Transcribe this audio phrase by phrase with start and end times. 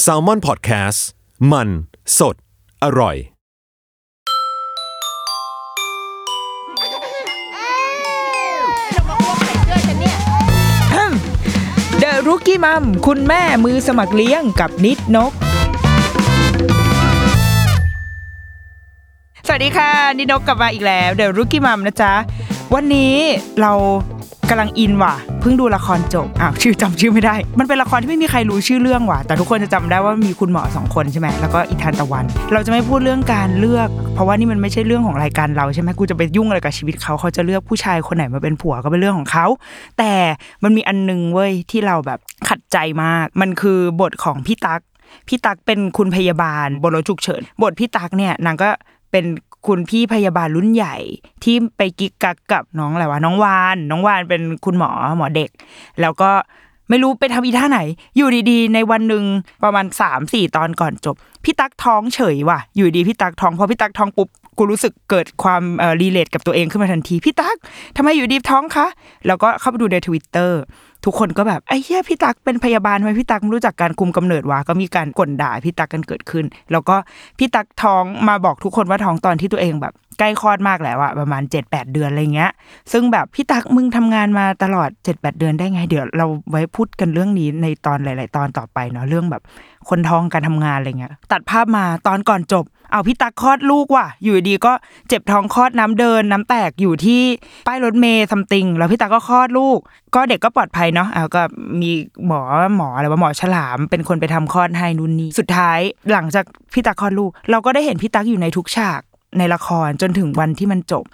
[0.00, 1.06] แซลมอนพอดแคสต์
[1.52, 1.68] มัน
[2.18, 2.36] สด
[2.84, 3.16] อร่อย
[11.98, 15.32] เดอะรุกี้มัมคุณแม่มือสมัครเลี้ยงกับนิดนก
[19.46, 22.12] สวัสดีค่ะ นิดนกกลับมาอีกแล้วเดอะรุกี้มัมนะจ๊ะ
[22.74, 23.14] วันนี้
[23.60, 23.72] เรา
[24.50, 39.46] กำลังอินว่ะเพิ่งดูละครจบอ้าวชื่อจำชื่อไม่ได้ มันเป็นละครที่ไม่มีใครรู้ชื่อเรื่องว่ะแต่ทุกคนจะจำได้ว่ามีคุณหมอสองคนใช่ไหมแล้วก็อีธานตะวัน เราจะไม่พูดเรื่องการเลือก เพราะว่านี่มันไม่ใช่เรื่องของรายการเราใช่ไหมกูจะไปยุ่งอะไรกับชีวิตเขาเขาจะเลือกผู้ชายคนไหนมาเป็นผัวก็เป็นเรื่องของเขา
[39.98, 40.12] แต่
[40.62, 42.18] มันมีอันหนึงเว้ยที่เราแบบ
[42.48, 44.80] ขัดใจมาก มันคือบทของพี่ตั๊ก
[45.28, 48.68] พี่ตั๊กเป็นคุณพยาบาลบนรถฉุกเฉินบทพี่ตั๊กเนี่ยนางก็
[49.10, 49.24] เป็น
[49.66, 50.96] คุณพี่พยาบาลรุ่นใหญ่
[51.44, 55.50] ที่ไปกิ๊กกักกับน้องอะไรวะน้องวาน น้องวานเป็นคุณหมอหมอเด็ก
[56.00, 56.30] แล้วก็
[56.90, 57.80] ไม่รู้ไปทำอีท่าไหน
[58.16, 59.24] อยู่ดีๆ ในวันหนึ่ง
[59.64, 67.56] ประมาณ3ามสี่ตอนก่อนจบ พี่ตั๊กท้องเฉยว่ะ อยู่ดีพี่ตั๊กท้องพอพี่ตั๊กท้องปุ๊บกูรู้สึกเกิดความเอ่อรีเลทกับตัวเองขึ้นมาทันที พี่ตั๊ก
[67.96, 68.86] ทำไมอยู่ดีท้องคะ
[69.26, 70.60] แล้วก็เข้าไปดูในทวิตเตอร์
[71.06, 76.96] ทุกคนก็แบบไอ้เหี้ยพี่ตักเป็นพยาบาลไหมพี่ตักไม่รู้จักการคุมกำเนิดวะก็มีการกลด่าพี่ตักกันเกิดขึ้น แล้วก็
[77.38, 82.50] พี่ตักท้องมาบอกทุกคนว่าท้องตอนที่ตัวเองแบบ ใกล้คลอดมากแล้วอะประมาณ7-8เดือนอะไรเงี้ย
[82.92, 89.42] ซึ่งแบบพี่ตักมึงทำงานมาตลอด7-8เดือนได้ไง เดี๋ยวเราไว้พูดกันเรื่องนี้ในตอนหลาย ๆ ตอนต่อไปเนาะเรื่องแบบ
[89.88, 94.72] คนท้องการทำงานอะไรเงี้ย ตัดภาพมาตอนก่อนจบ เอาพี่ตักคลอดลูกว่ะ อยู่ดีก็
[95.08, 97.22] เจ็บท้องคลอดน้ำเดิน น้ำแตกอยู่ที่
[97.66, 99.78] ป้ายรถเมย์ซัมติงแล้วพี่ตักก็คลอดลูก
[100.14, 101.42] ก็เด็กก็ปลอดภัยเนาะอ่าก็
[101.80, 101.90] มี
[102.26, 102.40] หมอ
[102.76, 105.78] หมออะไรว่าหมอฉลาม เป็นคนไปทำคลอดให้นู่นนี่สุดท้าย
[106.12, 109.00] หลังจากพี่ตักคลอดลูก เราก็ได้เห็นพี่ตักอยู่ในทุกฉาก
[109.38, 111.04] ในละครจนถึงวันที่มันจบ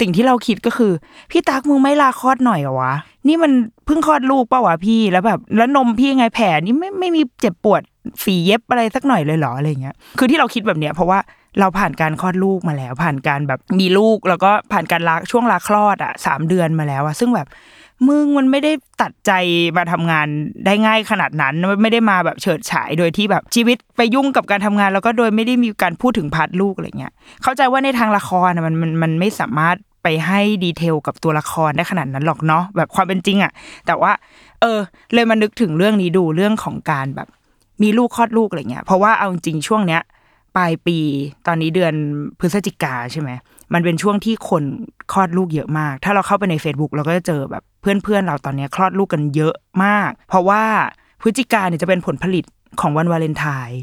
[0.00, 0.92] สิ่งที่เราคิดก็คือ
[1.30, 2.94] พี่ตักมึงไม่ลาคลอดหน่อยเหรอวะ
[3.28, 3.52] นี่มัน
[3.86, 7.82] เพิ่งคลอดลูกเปล่าวะพี่แล้วแบบ แล้วนมพี่ไงแผลนี่ไม่ไม่มีเจ็บปวด
[8.22, 11.18] ฝีเย็บอะไรสักหน่อยเลยเหรออะไรเงี้ย คือที่เราคิดแบบเนี้ยเพราะว่า
[11.60, 17.48] เราผ่านการคลอดลูกมาแล้ว ผ่านการแบบมีลูกแล้วก็ผ่านการลาช่วงลาคลอดอะสามเดือนมาแล้วอะซึ่งแบบ
[18.08, 19.32] มึงมันไม่ได้ตัดใจ
[19.76, 20.26] มาทำงาน
[20.66, 33.52] ได้ง่ายขนาดนั้นมันไม่ได้มาแบบเฉิดฉายโดยที่แบบชีวิตไปยุ่งกับการทำงาน แล้วก็โดยไม่ได้มีการพูดถึง part ลูกอะไรเงี้ยเข้าใจว่าในทางละครมันมันมันไม่สามารถไปให้ detail กับตัวละครได้ขนาดนั้นหรอกเนาะแบบความเป็นจริงอะ
[33.86, 34.12] แต่ว่า
[34.60, 34.78] เออ
[35.14, 37.28] เลยมานึกถึงเรื่องนี้ดูเรื่องของการแบบ
[37.82, 40.02] มีลูกคลอดลูกอะไรเงี้ยเพราะว่าเอาจริงช่วงเนี้ย
[40.56, 40.98] ปลายปี
[41.46, 41.94] ตอนนี้เดือน
[42.40, 43.30] พฤศจิกาใช่ไหม
[43.74, 44.62] มันเป็นช่วงที่คน
[45.12, 50.62] คลอดลูกเยอะมาก ถ้าเราเข้าไปใน Facebook เราก็จะเจอแบบเพื่อนๆ เราตอนนี้คลอดลูกกันเยอะมาก เพราะว่า
[51.22, 52.44] พฤศจิกาเนี่ยจะเป็นผลผลิต
[52.80, 53.80] ของวันวาเลนไทน์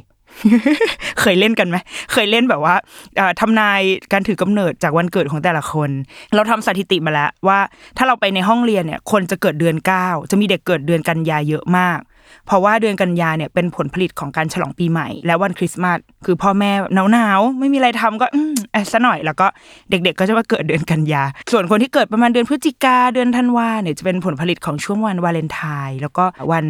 [1.21, 1.77] เคยเล่นกันไหม
[2.11, 2.75] เคยเล่นแบบว่า
[3.17, 5.89] เอ่อทำนายการถือกำเนิดจากวันเกิดของแต่ละคน
[6.35, 7.59] เราทำสถิติมาแล้วว่า
[7.97, 11.99] ถ้าเราไปในห้องเรียนเนี่ย คนจะเกิดเดือนเก้าจะมีเด็กเกิดเดือนกันยาเยอะมาก
[12.45, 16.71] เพราะว่าเดือนกันยาเนี่ยเป็นผลผลิตของการฉลองปีใหม่ และวันคริสต์มาสคือพ่อแม่
[17.11, 19.47] หนาวๆไม่มีอะไรทำก็อืมเอะซะหน่อยแล้วก็
[19.89, 26.65] เด็ก ๆ ก็จะมาเกิดเดือนกันยา ส่วนคนที่เกิดประมาณเดือนพฤศจิกาเดือนธันวาเนี่ยจะเป็นผลผลิตของช่วงวันวาเลนไทน์แล้วก็วัน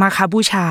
[0.00, 0.66] มาคาบูชา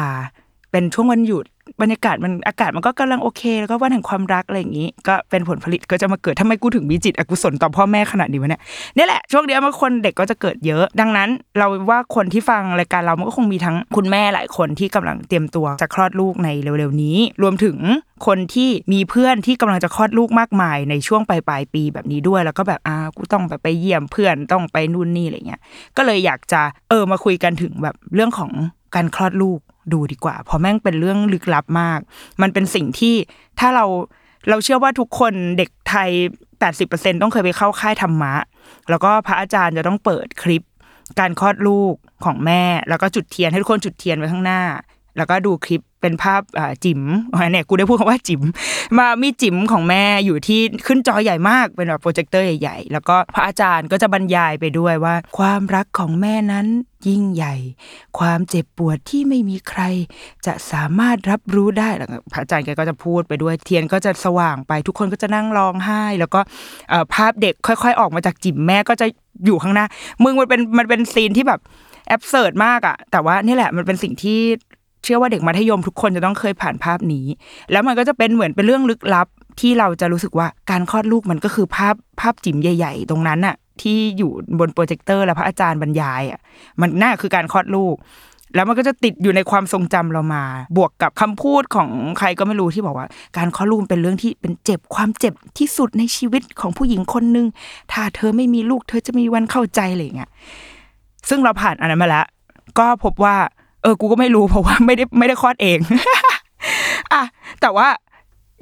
[0.72, 1.46] เป็นช่วงวันหยุด
[1.82, 8.62] บรรยากาศมันอากาศมันก็กำลังโอเค แล้วก็วันแห่งความรักอะไรอย่างนี้ ก็เป็นผลผลิตก็จะมาเกิดทำไมกูถึงมีจิตอกุศลต่อพ่อแม่ขนาดนี้วะเนี่ย
[8.98, 17.78] นี่แหละช่วงเนี้ยมันคนเด็กก็จะเกิดเยอะ ดังนั้นเราว่าคนที่ฟังรายการเรามันก็คงมีทั้งคุณแม่หลายคนที่กำลังเตรียมตัวจะคลอดลูกในเร็วๆนี้ รวมถึง
[18.28, 25.62] คนที่มีเพื่อนที่กำลังจะคลอดลูกมากมายในช่วงปลายปลายปีแบบนี้ด้วย แล้วก็แบบอ่ากูต้องแบบไปเยี่ยมเพื่อนต้องไปนู่นนี่อะไรเงี้ย
[25.98, 28.52] ก็เลยอยากจะเออมาคุยกันถึงแบบเรื่องของ
[28.96, 29.60] การคลอดลูก
[29.94, 32.00] ดูดีกว่า เพราะแม่งเป็นเรื่องลึกลับมาก
[32.42, 33.16] มันเป็นสิ่งที่
[33.60, 33.86] ถ้าเรา
[34.50, 36.10] เราเชื่อว่าทุกคนเด็กไทย
[36.66, 38.34] 80%ต้องเคยไปเข้าค่ายธรรมะ
[38.90, 40.64] แล้วก็พระอาจารย์จะต้องเปิดคลิป
[41.20, 41.96] การคลอดลูก
[42.26, 44.62] ของแม่ แล้วก็จุดเทียนให้ทุกคนจุดเทียนไว้ข้างหน้า
[45.18, 46.42] แล้วก็ดูคลิป เป็นภาพ
[46.86, 47.02] จิ๋ม
[47.34, 48.42] อ๋อเนี่ยกูได้พูดคำว่าจิ๋ม
[48.98, 56.68] มามีจิ๋มของแม่อยู่ที่ขึ้นจอใหญ่มากเป็นแบบโปรเจคเตอร์ใหญ่ๆ แล้วก็พระอาจารย์ก็จะบรรยายไปด้วยว่า ความรักของแม่นั้น
[57.08, 57.56] ยิ่งใหญ่
[58.20, 59.82] ความเจ็บปวดที่ไม่มีใคร
[60.46, 66.40] จะสามารถรับรู้ได้แล้วพระอาจารย์แกก็จะพูดไปด้วยเทียนก็จะสว่างไปทุกคนก็จะนั่งร้องไห้ แล้วก็
[67.14, 69.08] ภาพเด็กค่อย ๆ ออกมาจากจิ๋มแม่ก็จะ
[69.46, 69.86] อยู่ข้างหน้า
[70.24, 71.60] มึงมันเป็นมันเป็นซีนที่แบบ
[72.08, 74.40] แอบเสิร์ดมากอะแต่ว่านี่แหละมันเป็นสิ่งที่
[75.04, 77.26] เชื่อว่าเด็กมัธยมทุกคนจะต้องเคยผ่านภาพนี้
[77.72, 79.28] แล้วมันก็จะเป็นเหมือนเป็นเรื่องลึกลับ
[79.60, 86.40] ที่เราจะรู้สึกว่าการคลอดลูกมันก็คือภาพภาพจิ๋มใหญ่ ๆ ตรงนั้นน่ะที่อยู่บนโปรเจคเตอร์แล้วพระอาจารย์บรรยายอะ
[86.82, 87.96] มันน่าคือการคลอดลูก
[88.56, 90.44] แล้วมันก็จะติดอยู่ในความทรงจำเรามา
[90.78, 93.08] บวกกับคำพูดของใครก็ไม่รู้ที่บอกว่า
[93.38, 97.48] การคลอดลูกเป็นเรื่องที่เป็นเจ็บความเจ็บที่สุดในชีวิตของผู้หญิงคนหนึ่ง
[97.92, 100.30] ถ้าเธอไม่มีลูก เธอจะมีวันเข้าใจอะไรอย่างเงี้ย
[101.30, 102.26] ซึ่งเราผ่านอันนั้นมาแล้ว
[102.80, 103.36] ก็พบว่า
[103.82, 105.80] เออ กูก็ไม่รู้เพราะว่าไม่ได้ไม่ได้คลอดเอง
[107.14, 107.24] อะ
[107.62, 107.88] แต่ว่า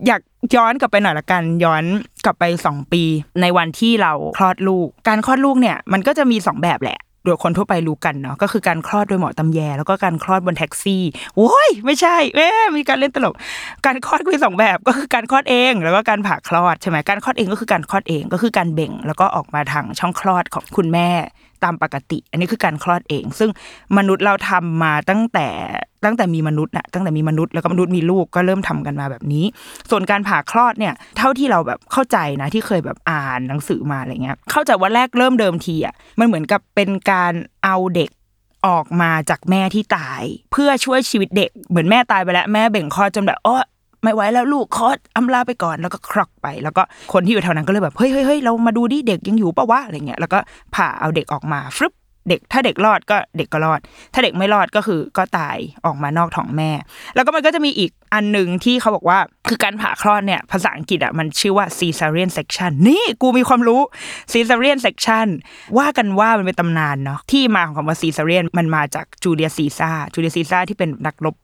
[0.07, 0.21] อยาก
[0.55, 1.83] ย้อนกลับไปหน่อยละกัน ย้อน
[2.25, 3.03] กลับไปสองปี
[3.41, 11.03] ในวันที่เราคลอดลูก การคลอดลูกเนี่ย มันก็จะมีสองแบบแหละโดยคนทั่วไปรู้กันเนาะก็คือการคลอดโดยหมอตำแย แล้วก็การคลอดบนแท็กซี่
[11.35, 12.47] โอ้ยไม่ใช่เอ๊
[12.77, 13.35] มีการเล่นตลก
[13.85, 21.09] การคลอดก็มีสองแบบก็คือการคลอดเองแล้วก็การผ่าคลอดใช่ไหมการคลอดเองก็คือการคลอดเองก็คือการเบ่ง แล้วก็ออกมาทางช่องคลอดของคุณแม่
[21.63, 23.49] ตามปกติ อันนี้คือการคลอดเอง ซึ่ง
[23.97, 25.47] มนุษย์เราทำมาตั้งแต่
[26.05, 29.45] ตั้งแต่มีมนุษย์นะตั้งแต่มีมนุษย์แล้วก็มนุษย์มีลูกก็เริ่มทำกันมาแบบนี้
[29.89, 37.33] ส่วนการผ่าคลอดเนี่ย เท่าที่เราแบบเข้าใจนะที่เคยแบบอ่านหนังสือมาอะไรเงี้ย เข้าใจว่าแรกเริ่มเดิมทีอะมันเหมือนกับเป็นการ
[37.63, 38.09] เอาเด็ก
[38.67, 40.21] ออกมาจากแม่ที่ตาย
[40.51, 43.57] เพื่อช่วยชีวิตเด็ก เหมือนแม่ตายไปแล้วแม่เบ่งคลอดจนแบบอ้อ
[44.03, 46.83] ไม่ไหวแล้วลูกคอสอำลาไปก่อนแล้วก็ครอกไป แล้วก็
[47.13, 50.39] คนที่อยู่แถวนั้นก็เลยแบบเฮ้ยเฮ้ยเฮ้ยเรามาดูดิเด็กยังอยู่ปะวะอะไรเงี้ยแล้วก็
[50.75, 51.93] ผ่าเอาเด็กออกมาฟึบ
[52.29, 53.79] เด็กถ้าเด็กรอดก็เด็กก็รอด
[54.13, 56.71] ถ้าเด็กไม่รอดก็คือก็ตายออกมานอกท้องแม่
[57.15, 63.81] แล้วก็มันก็จะมีอีกอันหนึ่งที่เขาบอกว่าคือการผ่าคลอดเนี่ยภาษาอังกฤษอะมันชื่อว่า cesarean section นี่กูมีความรู้
[64.31, 65.27] cesarean section
[65.77, 71.35] ว่ากันว่ามันเป็นตำนานเนาะที่มาของคำว่า cesarean มันมาจากจูเลียซีซ่าจูเลียซีซ่าที่เป็นนักรบ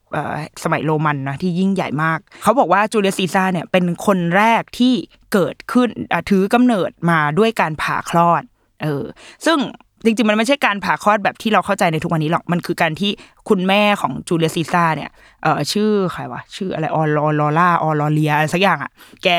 [0.63, 4.93] สมัยโรมันนะที่ยิ่งใหญ่มาก เขาบอกว่าจูเลียซีซ่าเนี่ยเป็นคนแรกที่
[5.33, 5.89] เกิดขึ้น
[6.29, 8.43] ถือกำเนิดมาด้วยการผ่าคลอด
[8.83, 9.03] เออ
[9.45, 9.59] ซึ่ง
[10.05, 13.11] จริงๆ มันไม่ใช่การผ่าคลอดแบบที่เราเข้าใจในทุกวันนี้หรอก มันคือการที่
[13.49, 15.09] คุณแม่ของจูเลียซีซ่าเนี่ย
[15.43, 18.91] เออชื่อใครวะ ชื่ออะไร ออลอลอล่า ออลอเลียอะไรสักอย่างอะ
[19.23, 19.29] แก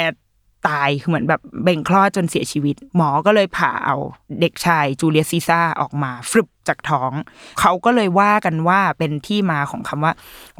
[0.69, 3.97] ตาย คือเหมือนแบบเบ่งคลอดจนเสียชีวิต หมอก็เลยผ่าเอา
[4.41, 7.13] เด็กชายจูเลียซีซ่าออกมาฟึบจากท้อง
[7.61, 10.13] เขาก็เลยว่ากันว่าเป็นที่มาของคำว่า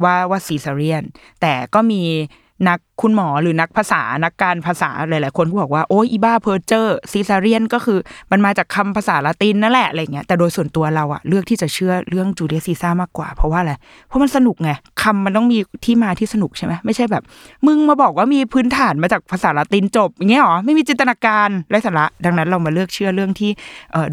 [0.03, 1.03] ว่าว่า caesarean
[1.41, 2.01] แต่ก็มี
[2.67, 7.99] นักคุณหมอหรือนักภาษานักการภาษาหลาย ๆ คนก็บอกว่าโอ้ยอีบ้าเพ้อเจ้อ caesarean ก็คือ
[8.31, 13.73] มันมาจากคำภาษาละตินนั่นแหละอะไรเงี้ยแต่โดยส่วนตัวเราอะเลือกที่จะเชื่อเรื่องจูเลียซีซ่ามากกว่า เพราะว่าอะไร
[14.07, 14.71] เพราะมันสนุกไง
[15.01, 17.23] คำมันต้องมีที่มาที่สนุกใช่ไหมไม่ใช่แบบ
[17.67, 23.51] มึงมาบอกว่ามีพื้นฐานมาจากภาษาละตินจบอย่างเงี้ยหรอไม่มีจินตนาการไร้สาระดังนั้นเรามาเลือกเชื่อเรื่องที่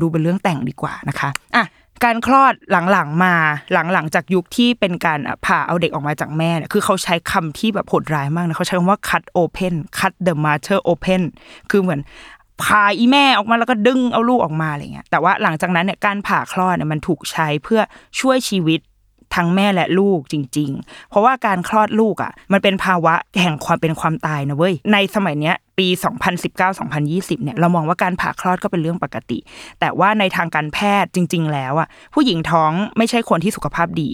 [0.00, 1.64] ดูเป็นเรื่องแต่งดีกว่านะคะอะ
[2.04, 2.54] การคลอด
[2.90, 3.34] หลังๆมา
[3.72, 11.22] หลังๆจากยุคที่เป็นการผ่าเอาเด็กออกมาจากแม่เนี่ยคือเขาใช้คำที่แบบโหดร้ายมากนะเขาใช้คำว่า cut open cut the mother open
[11.70, 12.00] คือเหมือน
[12.62, 17.80] พาอีแม่ออกมาแล้วก็ดึงเอาลูกออกมาอะไรเงี้ยแต่ว่าหลังจากนั้นเนี่ยการผ่าคลอดเนี่ยมันถูกใช้เพื่อ
[18.20, 18.80] ช่วยชีวิต
[19.34, 25.88] ทั้งแม่และลูกจริง ๆ เพราะว่าการคลอดลูกอะ มันเป็นภาวะแห่งความเป็นความตายนะเว้ย ในสมัยเนี้ยปี
[26.66, 29.38] 2019-2020 เนี่ย เรามองว่าการผ่าคลอดก็เป็นเรื่องปกติ
[29.80, 34.12] แต่ว่าในทางการแพทย์จริง ๆ แล้วอะ ผู้หญิงท้องไม่ใช่คนที่สุขภาพดี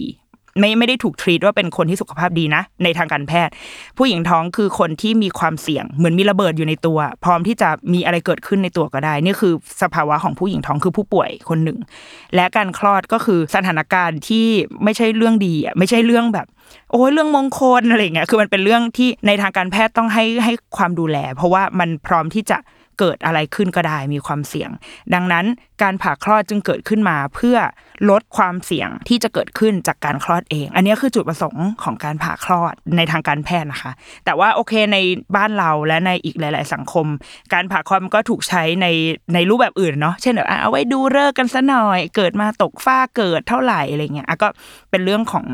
[0.57, 3.53] ไม่ไม่ได้ถูกทรีตว่าเป็นคนที่สุขภาพดีนะ ในทางการแพทย์
[3.97, 11.77] ผู้หญิงท้องคือคนที่มีความเสี่ยง เหมือนมีระเบิดอยู่ในตัว พร้อมที่จะมีอะไรเกิดขึ้นในตัวก็ได้ นี่คือสภาวะของผู้หญิงท้องคือผู้ป่วยคนหนึ่ง
[12.35, 14.47] และการคลอดก็คือสถานการณ์ที่
[14.83, 16.47] ไม่ใช่เรื่องดีอะไม่ใช่เรื่องแบบ
[16.91, 22.57] โอ้ยเรื่องมงคลอะไรเงี้ยคือมันเป็นเรื่องที่ในทางการแพทย์ต้องให้ให้ความดูแล เพราะว่ามันพร้อมที่จะ
[22.99, 24.69] เกิดอะไรขึ้นก็ได้มีความเสี่ยง
[25.13, 25.45] ดังนั้น
[25.83, 27.57] การผ่าคลอดจึงเกิดขึ้นมาเพื่อ
[28.09, 33.91] ลดความเสี่ยงที่จะเกิดขึ้นจากการคลอดเอง อันนี้คือจุดประสงค์ของการผ่าคลอดในทางการแพทย์นะคะ
[34.25, 34.97] แต่ว่าโอเคใน
[35.35, 37.05] บ้านเราและในอีกหลาย ๆ สังคม
[37.53, 38.87] การผ่าคลอดมันก็ถูกใช้ใน
[39.33, 44.47] ในรูปแบบอื่นเนาะเช่นแบบเอาไว้ดูเลิกกันซะหน่อย เกิดมาตกฟ้าเกิดเท่าไหร่อะไรเงี้ยก็
[44.89, 45.45] เป็นเรื่องของ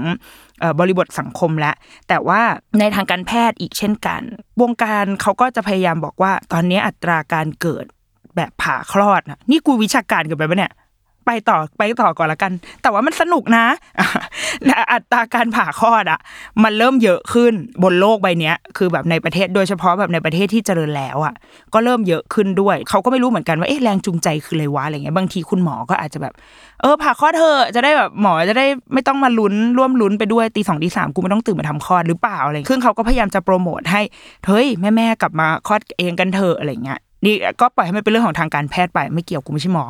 [0.79, 1.71] บริบทสังคมและ
[2.07, 2.41] แต่ว่า
[2.79, 4.21] ในทางการแพทย์อีกเช่นกัน
[4.62, 7.85] วงการเขาก็จะพยายามบอกว่า ตอนนี้อัตราการเกิด
[8.35, 10.74] แบบผ่าคลอดนะนี่กูวิชาการเกินไปปะเนี่ย
[11.25, 12.51] ไปต่อไปต่อก่อนละกัน
[12.82, 13.65] แต่ว่ามันสนุกนะ
[14.91, 16.20] อัตราการผ่าคลอดอะ
[16.63, 17.53] มันเริ่มเยอะขึ้น
[17.84, 21.34] บนโลกใบนี้คือแบบในประเทศโดยเฉพาะแบบในประเทศที่เจริญแล้วอะ
[21.74, 26.34] ก็เริ่มเยอะขึ้นด้วย เขาก็ไม่รู้เหมือนกันว่าเอ๊ะแรงจูงใจคืออะไรวะอะไรเงี้ยบางทีคุณหมอก็อาจจะแบบ
[26.82, 34.01] เออผ่าคลอดเธอจะได้แบบหมอจะได้ไม่ต้องมาลุ้นร่วมลุ้นไปด้วยตีสองตีสามกูไม่ต้องตื่นมาทำคลอดหรือเปล่าอะไรซึ่งเขาก็พยายามจะโปรโมทให้
[34.48, 39.86] เฮ้ยแม่แม่กลับมาคลอดเองกันเถอะอะไรเงี้ยนี่ก็ปล่อยให้มันเป็นเรื่องของทางการแพทย์ไปไม่เกี่ยวกูไม่ใช่หมอ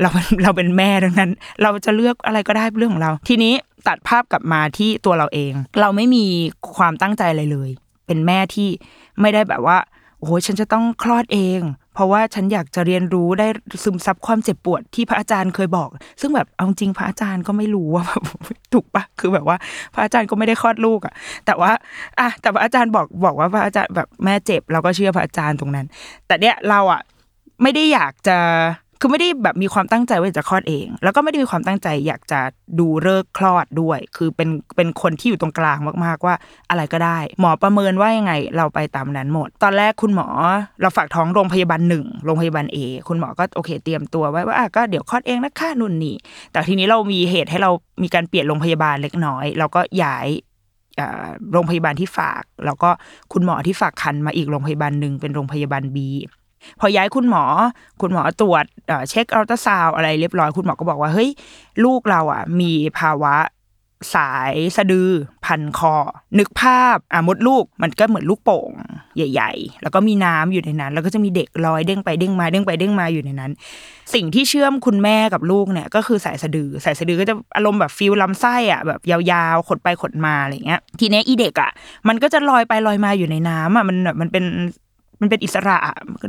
[0.00, 0.08] เรา
[0.42, 1.30] เราเป็นแม่ดังนั้น
[1.62, 3.54] เราจะเลือกอะไรก็ได้เรื่องของเรา ทีนี้
[3.88, 6.24] ตัดภาพกลับมาที่ตัวเราเอง เราไม่มี
[6.76, 7.70] ความตั้งใจอะไรเลย
[8.06, 8.68] เป็นแม่ที่
[9.20, 9.78] ไม่ได้แบบว่า
[10.18, 11.60] โอ้โหฉันจะต้องคลอดเอง
[11.94, 13.46] เพราะว่าฉันอยากจะเรียนรู้ได้
[13.84, 15.88] ซึมซับความเจ็บปวดที่พระอาจารย์เคยบอก
[16.20, 18.22] ซึ่งแบบเอาจริงพระอาจารย์ก็ไม่รู้ว่าแบบ
[18.72, 19.56] ถูกปะคือแบบว่า
[19.94, 21.14] พระอาจารย์ก็ไม่ได้คลอดลูกอะ
[21.46, 21.72] แต่ว่า
[22.18, 25.86] อะแต่พระอาจารย์บอกบอกว่าพระอาจารย์แบบแม่เจ็บเราก็เชื่อพระอาจารย์ตรงนั้น
[26.26, 27.00] แต่เนี้ยเราอะ
[27.62, 28.38] ไม่ได้อยากจะ
[29.00, 32.40] คือไม่ได้แบบมีความตั้งใจว่าจะคลอดเอง แล้วก็ไม่ได้มีความตั้งใจอยากจะ
[32.78, 36.34] ดูเลิกคลอดด้วย คือเป็นเป็นคนที่อยู่ตรงกลางมากๆว่า
[36.70, 40.28] อะไรก็ได้ หมอประเมินว่ายังไงเราไปตามนั้นหมด ตอนแรกคุณหมอ
[40.80, 46.16] เราฝากท้องโรงพยาบาลหนึ่งโรงพยาบาลเอคุณหมอก็โอเค เตรียมตัวไว้ว่าก็เดี๋ยวคลอดเองนะคะนุ่นนี่
[46.52, 47.70] แต่ทีนี้เรามีเหตุให้เรา
[48.02, 50.28] มีการเปลี่ยนโรงพยาบาลเล็กน้อย เราก็ย้าย
[51.52, 52.90] โรงพยาบาลที่ฝาก แล้วก็
[53.32, 56.08] คุณหมอที่ฝากคันมาอีกโรงพยาบาลหนึ่งเป็นโรงพยาบาลบี
[56.80, 57.44] พอย้ายคุณหมอ
[58.00, 58.64] คุณหมอตรวจ
[59.10, 61.30] เช็คอัลตราซาวอะไรเรียบร้อยคุณหมอก็บอกว่าเฮ้ย
[61.84, 63.34] ลูกเราอะ มีภาวะ
[64.14, 65.10] สายสะดือ
[65.44, 65.94] พันคอ
[66.38, 68.72] นึกภาพอะมดลูกมันก็เหมือนลูกโป่ง
[69.16, 73.50] ใหญ่ ๆ แล้วก็มีน้ำอยู่ในนั้น แล้วก็จะมีเด็กลอยเด้งไปเด้งมาเด้งไปเด้งมาอยู่ในนั้น
[74.14, 81.70] สิ่งที่เชื่อมคุณแม่กับลูกเนี่ย ก็คือสายสะดือ สายสะดือก็จะอารมณ์แบบฟิลลำไส้อะแบบยาวๆขดไปขดมาอะไรเงี้ย ทีเนี้ยอีเด็กอะ
[82.08, 84.44] มันก็จะลอยไปลอยมาอยู่ในน้ำอะมันแบบมันเป็น
[85.20, 85.76] มันเป็นอิสระ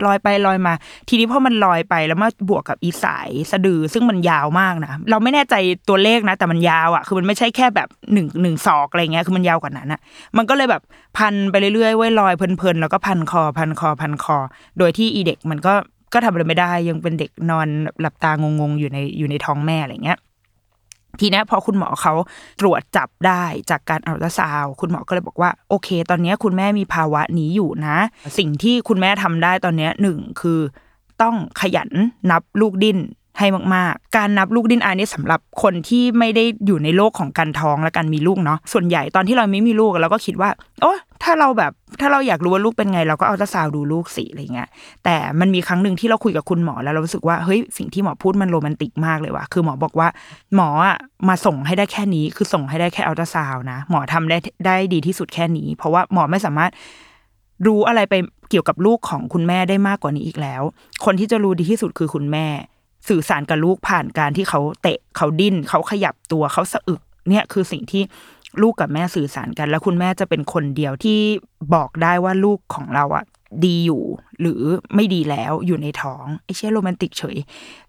[0.06, 0.74] ลอยไปลอยมา
[1.10, 5.56] ทีนี้พอมันลอยไปแล้วมาบวกกับอีสายสะดือซึ่งมันยาวมากนะเราไม่แน่ใจ
[5.90, 10.00] ตัวเลขนะ แต่มันยาวอะ คือมันไม่ใช่แค่แบบหนึ่งหนึ่งศอกอะไรเงี้ยคือมันยาวกว่านั้นอะ
[10.38, 10.82] มันก็เลยแบบ
[11.18, 14.38] พันไปเรื่อยๆไว้ลอยเพลินๆแล้วก็พันคอ พันคอพันคอ
[14.80, 15.74] โดยที่อีเด็กมันก็
[16.14, 17.68] ก็ทำอะไรไม่ได้ยังเป็นเด็กนอน
[18.00, 20.20] หลับตางงๆอยู่ในอยู่ในท้องแม่อะไรเงี้ย
[21.20, 22.14] ทีนี้พอคุณหมอเขา
[22.62, 27.98] ตรวจจับได้จากการอัลตราซาวคุณหมอก็เลยบอกว่า โอเค ตอนนี้คุณแม่มีภาวะนี้อยู่นะ
[28.38, 30.60] สิ่งที่คุณแม่ทำได้ตอนนี้หนึ่งคือ
[31.22, 31.90] ต้องขยัน
[32.32, 32.98] นับลูกดิ้น
[33.40, 40.50] ให้มากๆ การนับลูกดิ้นอันนี้สำหรับคนที่ไม่ได้อยู่ในโลกของการท้องและการมีลูกเนาะส่วนใหญ่ตอนที่เราไม่มีลูกเราก็คิดว่า
[40.82, 44.70] โอ้ถ้าเราแบบถ้าเราอยากรู้ว่าลูกเป็นไง เราก็เอาตราซาวดูลูกสิอะไรเงี้ย
[45.04, 50.08] แต่มันมีครั้งหนึ่งที่เราคุยกับคุณหมอแล้วเรารู้สึกว่าเฮ้ยสิ่งที่หมอพูดมันโรแมนติกมากเลยว่ะคือหมอบอกว่า
[50.56, 56.72] หมออะมาส่งให้ได้แค่นี้คือส่งให้ได้แค่อัลตราซาวนะหมอทำได้ได้ดีที่สุดแค่นี้ เพราะว่าหมอไม่สามารถ
[57.66, 58.14] รู้อะไรไป
[58.50, 60.62] เกี่ยวกับลูกของคุณแม่ได้มากกว่านี้อีกแล้ว
[61.06, 62.48] คนที่จะรู้ดีที่สุดคือคุณแม่
[63.08, 68.04] สื่อสารกับลูกผ่านการที่เขาเตะเขาดิ้นเขาขยับตัวเขาสะอึก เนี่ยคือสิ่งที่
[68.62, 71.20] ลูกกับแม่สื่อสารกัน แล้วคุณแม่จะเป็นคนเดียวที่
[71.74, 73.26] บอกได้ว่าลูกของเราอะ
[73.66, 74.04] ดีอยู่
[74.42, 74.62] หรือ
[74.96, 77.38] ไม่ดีแล้วอยู่ในท้องไอ้เชี่ยโรแมนติกเฉย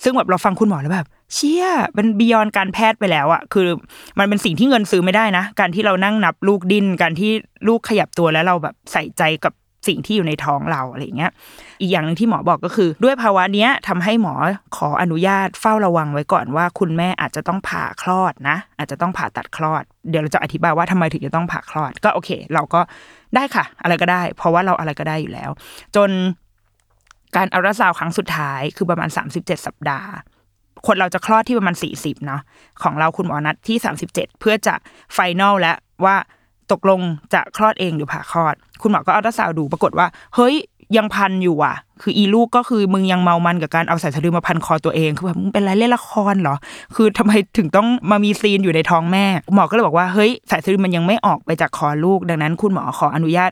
[0.03, 3.69] ซึ่งแบบเราฟังคุณหมอแล้วแบบ เชี่ยเป็นบียอนการแพทย์ไปแล้วอะคือ
[4.19, 7.31] มันเป็นสิ่งที่เงินซื้อไม่ได้นะ การที่เรานั่งนับลูกดิ้นการที่
[7.69, 9.53] ลูกขยับตัวแล้วเราแบบใส่ใจกับ
[9.89, 11.31] สิ่งที่อยู่ในท้องเราอะไรเงี้ย
[11.81, 14.35] อีกอย่างหนึ่งที่หมอบอกก็คือ ด้วยภาวะเนี้ยทำให้หมอ
[14.77, 22.81] ขออนุญาตเฝ้าระวังไว้ก่อนว่า คุณแม่อาจจะต้องผ่าคลอดนะ อาจจะต้องผ่าตัดคลอด เดี๋ยวเราจะอธิบายว่าทำไมถึงจะต้องผ่าคลอด ก็โอเค เราก็
[23.35, 25.51] ได้ค่ะ อะไรก็ได้ เพราะว่าเราอะไรก็ได้อยู่แล้ว
[25.97, 26.11] จน
[27.37, 30.11] การอัลตราซาวครั้งสุดท้ายคือประมาณ 37 สัปดาห์
[30.87, 32.41] คนเราจะคลอดที่ประมาณ 40 เนาะ
[32.83, 33.77] ของเราคุณหมอนัดที่
[34.09, 34.75] 37 เพื่อจะ
[35.15, 36.17] final แล้วว่า
[36.73, 37.01] ตกลง
[37.35, 40.07] จะคลอดเองหรือผ่าคลอด คุณหมอก็อัลตราซาวด์ดูปรากฏว่า
[40.37, 40.55] เฮ้ย
[40.97, 46.57] ยังพันอยู่อะ คืออีลูกก็คือมึงยังเมามันกับการเอาสายสะดือมาพันคอตัวเองคือแบบมึงเป็นไรเล่นละครเหรอ
[46.95, 53.51] คือทำไมถึงต้องมามี scene อยู่ในท้องแม่ หมอก็เลยบอกว่าเฮ้ยสายสะดือมันยังไม่ออกไปจากคอลูก ดังนั้น คุณหมอขออนุญาต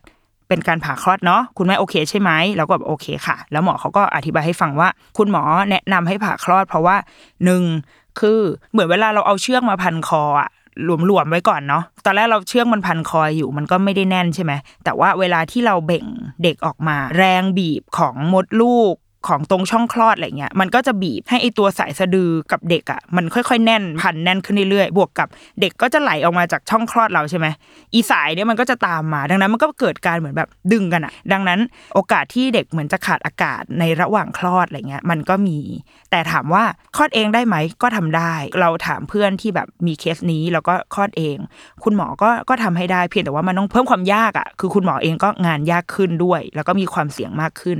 [0.48, 4.88] เป็นการผ่าคลอดเนาะคุณแม่โอเคใช่ไหมเราก็แบบโอเคค่ะ แล้วหมอเขาก็อธิบายให้ฟังว่า
[5.18, 6.96] คุณหมอแนะนำให้ผ่าคลอด เพราะว่า
[7.44, 7.62] หนึ่ง
[8.20, 8.40] คือ
[8.72, 10.48] เหมือนเวลาเราเอาเชือกมาพันคออะ
[10.82, 14.52] หลวมๆไว้ก่อนเนาะตอนแรกเราเชือกมันพันคออยู่มันก็ไม่ได้แน่นใช่ไหม
[14.84, 16.06] แต่ว่าเวลาที่เราเบ่ง
[16.42, 18.94] เด็กออกมา แรงบีบของมดลูก
[19.28, 25.28] ของตรงช่องคลอดอะไรเงี้ยมันก็จะบีบให้ไอตัวสายสะดือกับเด็กอะมันค่อยๆ แน่นพันแน่นขึ้นเรื่อยๆบวกกับ
[25.60, 27.46] เด็กก็จะไหลออกมาจากช่องคลอดเราใช่ไหม
[27.94, 31.60] อีสายเนี่ยมันก็จะตามมา ดังนั้นมันก็เกิดการเหมือนแบบดึงกันอะ ดังนั้น
[31.94, 35.58] โอกาสที่เด็กเหมือนจะขาดอากาศในระหว่างคลอดอะไรเงี้ยมันก็มี
[36.10, 36.64] แต่ถามว่า
[36.96, 41.36] คลอดเองได้ไหมก็ทำได้ เราถามเพื่อนที่แบบมีเคสนี้แล้วก็คลอดเอง
[41.84, 47.78] คุณหมอก็ก็ทำให้ได้เพียงแต่ว่ามันต้องเพิ่มความยากอะคือคุณหมอเองก็งานยากขึ้นด้วย แล้วก็มีความเสี่ยงมากขึ้น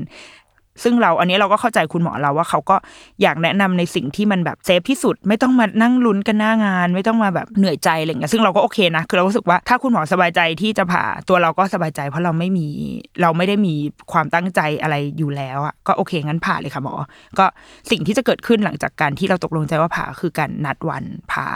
[0.82, 2.76] ซึ่งเราอันนี้เราก็เข้าใจคุณหมอเราว่าเขาก็
[3.22, 12.66] อยากแนะนำในสิ่งที่มันแบบเซฟที่สุด ไม่ต้องมานั่งลุ้นกันหน้างาน ไม่ต้องมาแบบเหนื่อยใจอะไรเงี้ยซึ่งเราก็โอเคนะคือเรารู้สึกว่าถ้าคุณหมอสบายใจที่จะผ่าตัวเราก็สบายใจ เพราะเราไม่มี
[13.22, 13.74] เราไม่ได้มี
[14.12, 16.94] ความตั้งใจอะไรอยู่แล้วอะก็โอเคงั้นผ่าเลยค่ะหมอ
[17.38, 17.46] ก็
[17.90, 21.46] สิ่งที่จะเกิดขึ้นหลังจากการที่เราตกลงใจว่าผ่าคือการนัดวันผ่า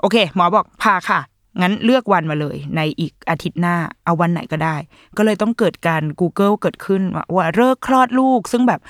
[0.00, 1.20] โอเค หมอบอกผ่าค่ะ
[1.60, 4.76] งั้นเลือกวันมาเลยในอีกอาทิตย์หน้าเอาวันไหนก็ได้
[5.16, 8.80] ก็เลยต้องเกิดการ Google เกิดขึ้นว่าว่าเลิกคลอดลูก ซึ่งแบบ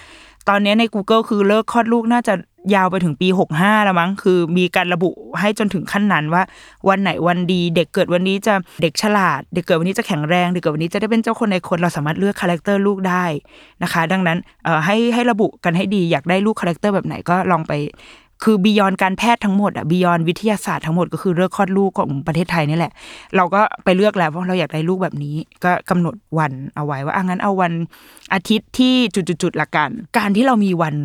[0.48, 2.34] ตอนนี้ใน Google คือเลิกคลอดลูกน่าจะ
[2.74, 6.42] ยาวไปถึงปี 65 แล้วมั้ง คือมีการระบุให้จนถึงขั้นนั้นว่า
[6.88, 13.24] วันไหนวันดี เด็กเกิดวันนี้จะเด็กฉลาด เด็กเกิดวันนี้จะแข็งแรง เด็กเกิดวันนี้จะได้เป็นเจ้าคนนายคน เราสามารถเลือก character ลูกได้
[13.82, 17.72] นะคะ ดังนั้นเอ่อให้ให้ระบุกันให้ดี อยากได้ลูก character แบบไหนก็ลองไป
[18.42, 22.92] คือ beyond การแพทย์ทั้งหมดอะ beyond วิทยาศาสตร์ทั้งหมดก็คือเลือกคลอดลูกของประเทศไทยนี่แหละ
[23.36, 27.72] เราก็ไปเลือกแล้วว่าเราอยากได้ลูกแบบนี้ ก็กำหนดวันเอาไว้ว่าอะงั้นเอาวัน
[28.32, 30.96] อาทิตย์ที่จุดๆละกัน การที่เรามีวัน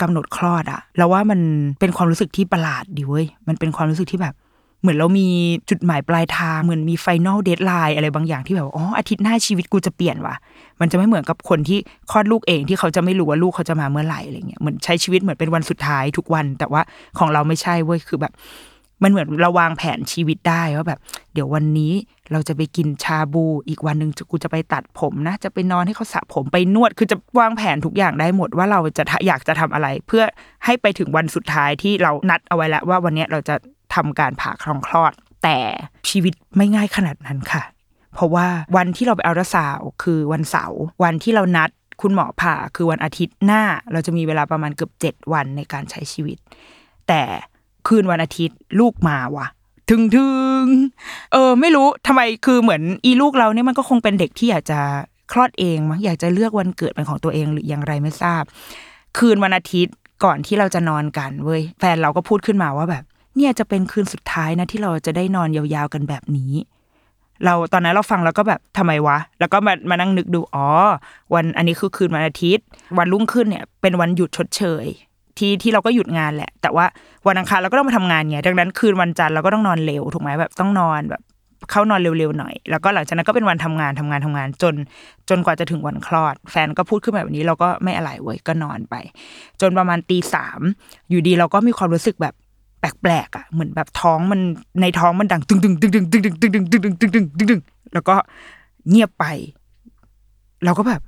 [0.00, 1.40] กำหนดคลอดอะเราว่ามัน
[1.80, 4.34] เป็นความรู้สึกที่ประหลาดดีเว้ยมันเป็นความรู้สึกที่แบบ
[4.80, 5.28] เหมือนเรามี
[5.70, 10.34] จุดหมายปลายทางเหมือนมี final deadline อะไรบางอย่างที่แบบว่าอ๋ออาทิตย์หน้าชีวิตกูจะเปลี่ยนว่ะ
[10.80, 11.78] มันจะไม่เหมือนกับคนที่
[12.10, 16.82] คลอดลูกเองที่เขาจะไม่รู้ว่าลูกเขาจะมาเมื่อไหร่อะไรเงี้ยเหมือนใช้ชีวิตเหมือนเป็นวันสุดท้ายทุกวัน แต่ว่า
[17.18, 18.32] ของเราไม่ใช่เว้ยคือแบบ
[19.02, 21.00] มันเหมือนเราวางแผนชีวิตได้ว่าแบบ
[21.34, 21.92] เดี๋ยววันนี้
[22.32, 30.22] เราจะไปกินชาบูอีกวันหนึ่งกูจะไปตัดผมนะ จะไปนอนให้เขาสระผมไปนวด คือจะวางแผนทุกอย่างได้หมดว่าเราจะอยากจะทำอะไร เพื่อ
[30.64, 33.54] ให้ไปถึงวันสุดท้ายที่เรานัดเอาไว้แล้วว่าวันนี้เราจะ
[33.94, 35.12] ทำการผ่าคลองคลอด
[35.44, 35.58] แต่
[36.10, 37.62] ชีวิตไม่ง่ายขนาดนั้นค่ะ
[38.14, 41.70] เพราะว่าวันที่เราไปเอารสาวคือวันเสาร์วันที่เรานัด
[42.02, 46.38] คุณหมอผ่าคือวันอาทิตย์หน้า เราจะมีเวลาประมาณเกือบเจ็ดวันในการใช้ชีวิต
[47.08, 47.22] แต่
[47.88, 49.46] คืนวันอาทิตย์ลูกมาว่ะ
[49.90, 50.28] ถึงถึ
[50.62, 50.66] ง
[51.32, 54.80] เออ ไม่รู้ทำไมคือเหมือนอีลูกเราเนี่ยมันก็คงเป็นเด็กที่อยากจะ
[55.32, 58.42] คลอดเองมั้งอยากจะเลือกวันเกิดเป็นของตัวเองหรืออย่างไรไม่ทราบ
[59.18, 59.94] คืนวันอาทิตย์
[60.24, 63.04] ก่อนที่เราจะนอนกันเว้ยแฟนเราก็พูดขึ้นมาว่าแบบ
[63.36, 66.52] เนี่ยจะเป็นคืนสุดท้ายนะที่เราจะได้นอนยาวๆกันแบบนี้
[67.44, 70.66] เราตอนนั้นเราฟังแล้วก็แบบทำไมวะ แล้วก็มามานั่งนึกดูอ๋อ
[71.34, 72.64] วันอันนี้คือคืนวันอาทิตย์
[72.98, 74.86] วันรุ่งขึ้นเนี่ย เป็นวันหยุดชดเชย
[75.38, 76.86] ที่ที่เราก็หยุดงานแหละ แต่ว่า
[77.26, 81.22] วันอังคารเราก็ต้องมาทำงานไงดังนั้นคืนวันจันทร์เราก็ต้องนอนเร็วถูกไหมแบบต้องนอนแบบ
[81.70, 84.74] เข้านอนเร็วๆหน่อย แล้วก็หลังจากนั้นก็เป็นวันทำงานทำงานทำงานจน
[85.28, 88.94] จนกว่าจะถึงวันคลอด แฟนก็พูดขึ้นแบบนี้เราก็ไม่อะไรเว้ยก็นอนไป
[89.60, 90.60] จนประมาณตีสาม
[91.10, 92.34] อยู่ดีเราก็มีความรู้สึกแบบ
[92.80, 94.40] แปลกๆอะเหมือนแบบท้องมัน
[94.80, 97.60] ในท้องมันดังตึงตึงตึงตึงตึงตึงตึงตึงตึงตึงตึงตึงตึงตึง
[97.94, 98.14] แล้วก็
[98.88, 99.24] เงียบไป
[100.64, 101.02] เราก็แบบ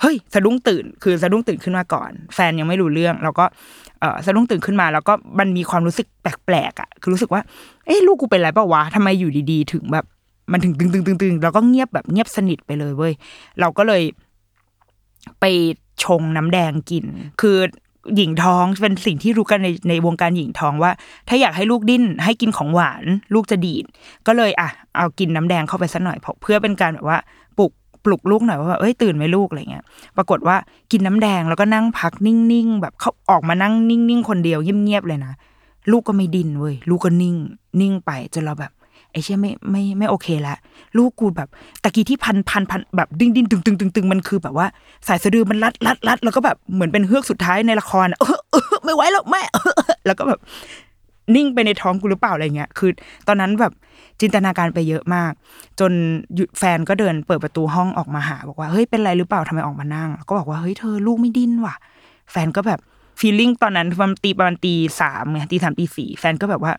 [0.00, 3.44] เฮ้ยสะดุ้งตื่น คือสะดุ้งตื่นขึ้นมาก่อน แฟนยังไม่รู้เรื่อง แล้วก็
[4.00, 7.42] เออสะดุ้งตื่นขึ้นมา แล้วก็มันมีความรู้สึกแปลกๆอะ คือรู้สึกว่า
[7.86, 10.04] เอ้ลูกกูเป็นอะไรเปล่าวะทำไมอยู่ดีๆ ถึงแบบ
[10.52, 13.12] มันถึงตึงตึงตึงตึงแล้วก็เงียบแบบเงียบสนิทไปเลยเว้ย
[13.60, 14.02] เราก็เลย
[15.40, 15.44] ไป
[16.04, 17.04] ชงน้ำแดงกิน
[17.40, 17.56] คือ
[18.16, 20.90] หญิงท้องเป็นสิ่งที่รู้กันในในวงการหญิงท้องว่า
[21.28, 23.04] ถ้าอยากให้ลูกดิ้นให้กินของหวาน
[23.34, 23.84] ลูกจะดีด
[24.26, 27.18] ก็เลยอะเอากินน้ำแดงเข้าไปสักหน่อยเพื่อเป็นการแบบว่า
[27.58, 27.72] ปลุก
[28.04, 29.84] ปลุกลูกหน่อยว่าเอ้ยตื่นไหมลูกอะไรเงี้ย
[30.16, 30.56] ปรากฏว่า
[30.92, 35.32] กินน้ำแดงแล้วก็นั่งพักนิ่งๆแบบเขาออกมานั่งนิ่งๆคนเดียวเงียบๆเลยนะ
[35.90, 37.36] ลูกก็ไม่ดิ้นเว้ยลูกก็นิ่ง
[37.80, 38.72] นิ่งไปจนเราแบบ
[39.12, 40.56] ไอ้เชี่ยไม่ไม่ไม่โอเคละ
[40.98, 41.48] ลูกกูแบบ
[41.82, 44.66] ตะกี้ที่พันพันพันแบบดิ้งดิ้งตึงตึงตึงตึงมันคือแบบว่า
[45.08, 49.42] สายสะดือมันรัดรัดรัดแล้วก็แบบเหมือนเป็นเฮือกสุดท้ายในละครเออเออไม่ไหวแล้วแม่
[50.06, 50.40] แล้วก็แบบ
[51.34, 52.90] นิ่งไปในท้องกูหรือเปล่าอะไรเงี้ยคือ
[53.28, 53.72] ตอนนั้นแบบ
[54.20, 55.32] จินตนาการไปเยอะมาก
[55.80, 55.92] จน
[56.58, 61.74] แฟนก็เดินเปิดประตูห้องออกมาหา บอกว่าเฮ้ยเป็นไรหรือเปล่าทำไมออกมานั่งก็บอกว่าเฮ้ยเธอลูกไม่ดิ้นว่ะ
[62.30, 62.80] แฟนก็แบบ
[63.20, 66.72] ฟีลลิ่งตอนนั้นประมาณตีประมาณตีสามไงตีสามตีสี่แฟนก็แบบว่า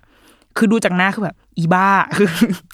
[0.58, 2.28] คือดูจากหน้าคือแบบอีบ้าคือ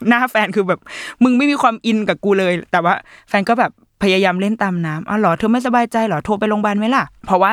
[0.09, 0.79] หน้าแฟนคือแบบ
[1.23, 2.93] มึงไม่มีความอินกับกูเลย แต่ว่า
[3.29, 3.71] แฟนก็แบบ
[4.03, 7.51] พยายามเล่นตามน้ำอ๋อเหรอเธอไม่สบายใจหรอโทรไปโรงพยาบาลไหมล่ะ เพราะว่า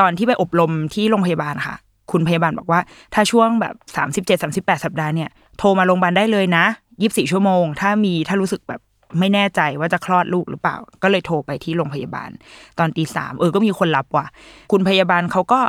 [0.00, 1.76] ตอนที่ไปอบรมที่โรงพยาบาลค่ะ
[2.12, 2.80] คุณพยาบาลบอกว่า
[3.14, 6.64] ถ้าช่วงแบบสามสิบเจ็ดสามสิบแปดสัปดาห์เนี่ยโทรมาโรงพยาบาลได้เลยนะ
[7.02, 8.80] ยี่สิบสี่ชั่วโมง ถ้ามีถ้ารู้สึกแบบ
[9.18, 12.30] ไม่แน่ใจว่าจะคลอดลูกหรือเปล่า ก็เลยโทรไปที่โรงพยาบาล
[12.78, 14.26] ตอนตีสามเออก็มีคนรับว่ะ
[14.72, 15.60] คุณพยาบาลเขาก็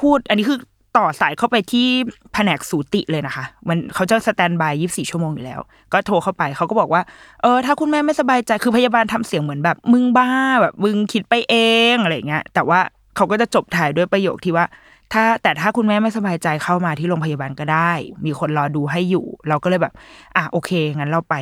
[0.00, 0.58] พูดอันนี้คือ
[0.96, 1.86] ต่อสายเข้าไปที่
[2.34, 5.60] แผนกสูติเลยนะคะ มันเขาจะสแตนบายยี่สิบสี่ชั่วโมงอยู่แล้ว
[5.92, 7.02] ก็โทรเข้าไปเขาก็บอกว่า
[7.42, 10.28] เออ ถ้าคุณแม่ไม่สบายใจ คือพยาบาลทำเสียงเหมือนแบบ มึงบ้า
[10.62, 11.54] แบบมึงคิดไปเอ
[11.94, 12.80] งอะไรเงี้ย แต่ว่า
[13.16, 14.66] เขาก็จะจบถ่ายด้วยประโยคที่ว่า
[15.12, 17.92] ถ้าแต่ถ้าคุณแม่ไม่สบายใจเข้ามาที่โรงพยาบาลก็ได้
[18.24, 19.94] มีคนรอดูให้อยู่ เราก็เลยแบบ
[20.36, 21.34] อะโอเค งั้นเราไป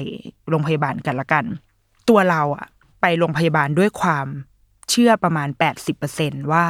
[0.49, 1.45] โรงพยาบาลกันละกัน
[2.09, 2.67] ตัวเราอะ
[3.01, 4.27] ไปโรงพยาบาลด้วยความ
[4.91, 6.65] เชื่อประมาณแปดสิบเปอร์เซนว่า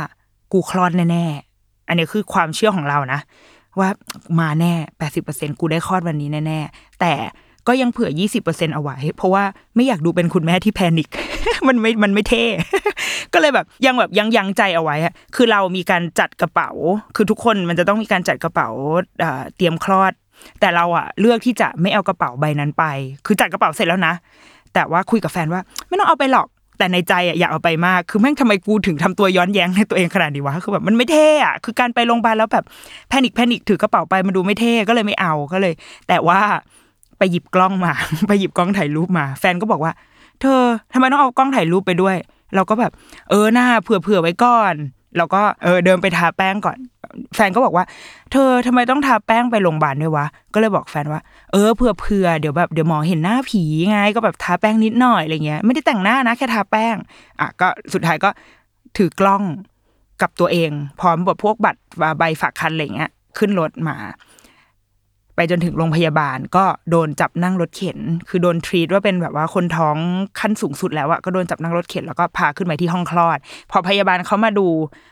[0.53, 1.54] กูคลอดแน่ๆ
[1.89, 3.21] อันนี้คือความเชื่อของเรานะ
[3.79, 3.89] ว่า
[4.41, 7.13] มาแน่แปดสิบเปอร์เซ็นกูได้คลอดวันนี้แน่ๆแต่
[7.69, 9.45] ก็ยังเผื่อยี่สิบเปอร์เซ็นเอาไว้ เพราะว่า
[9.77, 11.09] ไม่อยากดูเป็นคุณแม่ที่แพนิค
[11.69, 12.45] มันไม่มันไม่เท่
[13.33, 14.97] ก็เลยแบบยังแบบยังยังใจเอาไว้
[15.37, 16.71] คือเรามีการจัดกระเป๋า
[17.17, 18.69] คือทุกคนมันจะต้องมีการจัดกระเป๋า
[19.21, 20.13] เอ่อเตรียมคลอด
[20.61, 22.85] แต่เราอะเลือกที่จะไม่เอากระเป๋าใบนั้นไป
[23.27, 24.15] คือจัดกระเป๋าเสร็จแล้วนะ
[24.75, 26.47] แต่ว่าคุยกับแฟนว่า ไม่ต้องเอาไปหรอก
[26.79, 32.65] แต่ในใจอะอยากเอาไปมาก คือแม่งทำไมกูถึงทำตัวย้อนแย้งในตัวเองขนาดนี้วะ คือแบบมันไม่เท่อะคือการไปโรงพยาบาลแล้วแบบ
[33.09, 35.73] แพนิคแพนิคถือกระเป๋าไปมันดูไม่เท่ก็เลยไม่เอาก็เลย
[36.09, 36.41] แต่ว่า
[37.19, 37.93] ไปหยิบกล้องมา
[38.29, 39.93] ไปหยิบกล้องถ่ายรูปมา แฟนก็บอกว่า
[40.41, 40.61] เธอ
[40.93, 42.17] ทำไมต้องเอากล้องถ่ายรูปไปด้วย
[42.55, 42.93] เราก็แบบ
[43.31, 44.75] เออหน้าเผื่อเผื่อไว้ก่อน
[45.17, 46.79] เราก็เออเดินไปทาแป้งก่อน
[47.35, 47.85] แฟนก็บอกว่า
[48.33, 51.21] เธอทำไมต้องทาแป้งไปโรงพยาบาลด้วยวะ ก็เลยบอกแฟนว่า
[51.53, 56.97] เออเผื่อเผื่อเดี๋ยวแบบเดี๋ยวหมอเห็นหน้าผีไง ก็แบบทาแป้งนิดหน่อยอะไรเงี้ย ไม่ได้แต่งหน้านะแค่ทาแป้ง
[57.41, 58.31] อะก็สุดท้ายก็
[58.97, 59.43] ถือกล้อง
[60.23, 61.81] กับตัวเอง พร้อมแบบพวกบัตร
[62.19, 63.97] ใบฝากคันอะไรเงี้ยขึ้นรถมา
[65.37, 69.97] ไปจนถึงโรงพยาบาลก็โดนจับนั่งรถเข็น คือโดนทรีตว่าเป็นแบบว่าคนท้อง
[70.41, 73.39] ขั้นสูงสุดแล้วอะก็โดนจับนั่งรถเข็นแล้วก็พาขึ้นไปที่ห้องคลอด
[73.71, 74.69] พอพยาบาลเขามาดู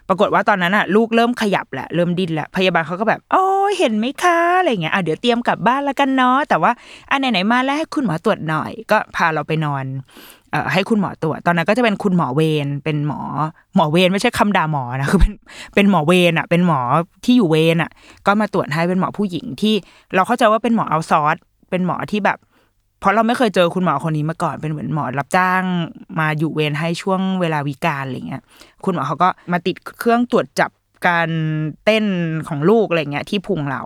[0.09, 6.73] ปรากฏว่าตอนนั้นอะลูกเริ่มขยับแหละเริ่มดิ้นแหละพยาบาลเขาก็แบบโอ้ยเห็นไหมคะอะไรเงี้ยอะเดี๋ยวเตรียมกลับบ้านแล้วกันเนาะแต่ว่า
[7.11, 9.85] อันไหนๆมาแล้วให้คุณหมอตรวจหน่อย ก็พาเราไปนอน
[10.73, 13.21] ให้คุณหมอตรวจตอนนั้นก็จะเป็นคุณหมอเวรเป็นหมอ
[13.77, 15.33] หมอเวรไม่ใช่คำด่าหมอนะคือเป็น
[15.75, 16.81] เป็นหมอเวรอะ เป็นหมอ
[17.25, 17.91] ที่อยู่เวรอะ
[18.27, 19.75] ก็มาตรวจให้เป็นหมอผู้หญิงที่
[20.15, 21.37] เราเข้าใจว่าเป็นหมอเอาซอร์ส
[21.71, 22.39] เป็นหมอที่แบบ
[23.01, 25.63] เพราะเราไม่เคยเจอคุณหมอคนนี้มาก่อนเป็นเหมือนหมอรับจ้าง
[26.21, 28.43] มาอยู่เวรให้ช่วงเวลาวิกาลอะไรเงี้ย
[28.85, 30.71] คุณหมอเขาก็มาติดเครื่องตรวจจับ
[31.07, 31.29] การ
[31.85, 32.05] เต้น
[32.49, 33.83] ของลูกอะไรเงี้ยที่พุงเรา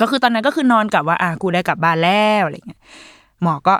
[0.00, 2.80] ก็คือตอนนั้นก็คือนอนกับว่าอะกูได้กลับบ้านแล้วอะไรเงี้ย
[3.42, 3.74] หมอก็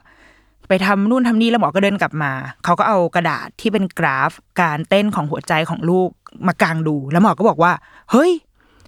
[0.69, 2.33] ไปทำนู่นทำนี่แล้วหมอก็เดินกลับมา
[2.65, 6.09] เขาก็เอากระดาษที่เป็นกราฟ การเต้นของหัวใจของลูก
[6.47, 7.73] มากางดู แล้วหมอก็บอกว่า
[8.11, 8.33] เฮ้ย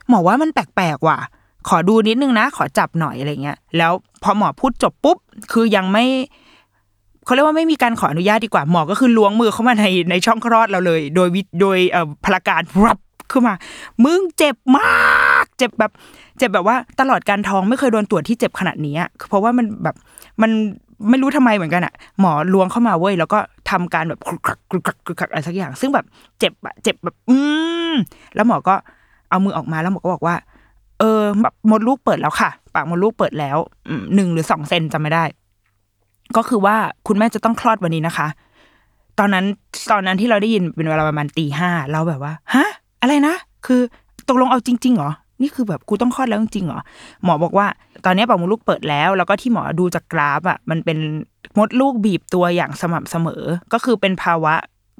[0.09, 1.19] หมอว่ามันแปลกๆว่ะ
[1.69, 5.19] ขอดูนิดนึงนะ ขอจับหน่อยอะไรเงี้ย แล้วพอหมอพูดจบปุ๊บ
[5.53, 6.05] คือยังไม่
[7.25, 12.99] เขาเรียกว่าไม่มีการขออนุญาตดีกว่า หมอก็คือล้วงมือเข้ามาในในช่องคลอดเราเลย โดยวิโดยเอ่อพลการรับ
[13.31, 13.55] ขึ้นมา
[14.05, 15.93] มึงเจ็บมาก เจ็บแบบ
[16.39, 18.97] เจ็บแบบว่าตลอดการท้องไม่เคยโดนตรวจที่เจ็บขนาดนี้
[19.29, 19.97] เพราะว่ามันแบบ
[20.43, 20.51] มัน
[21.11, 23.39] ไม่รู้ทำไมเหมือนกันอะหมอล้วงเข้ามาเว้ยแล้วก็
[23.71, 26.07] ทำการแบบกรุกกรักกรุกกรุกอะไรสักอย่าง ซึ่งแบบ
[26.39, 27.37] เจ็บอะเจ็บแบบ อื
[27.93, 27.95] ม
[28.35, 28.75] แล้วหมอก็
[29.31, 30.37] เอามือออกมาแล้วหมอก็บอกว่า
[30.99, 33.57] เออแบบมดลูกเปิดแล้วค่ะ ปากมดลูกเปิดแล้ว
[34.15, 35.25] หนึ่งหรือสองเซนจำไม่ได้
[36.37, 38.27] ก็คือว่าคุณแม่จะต้องคลอดวันนี้นะคะ
[39.19, 39.45] ตอนนั้น
[39.91, 42.69] ตอนนั้นที่เราได้ยินเป็นเวลาประมาณตีห้าเราแบบว่าฮะ
[43.01, 43.35] อะไรนะ
[43.67, 43.81] คือ
[44.29, 46.81] ตกลงเอาจริงๆเหรอ นี่คือแบบกูต้องคลอดแล้วจริงๆเหรอ
[47.25, 47.67] หมอบอกว่า
[48.05, 50.99] ตอนนี้ปากมดลูกเปิดแล้ว แล้วก็ที่หมอดูจากกราฟอะมันเป็น
[51.59, 54.55] มดลูกบีบตัวอย่างสม่ำเสมอ ก็คือเป็นภาวะ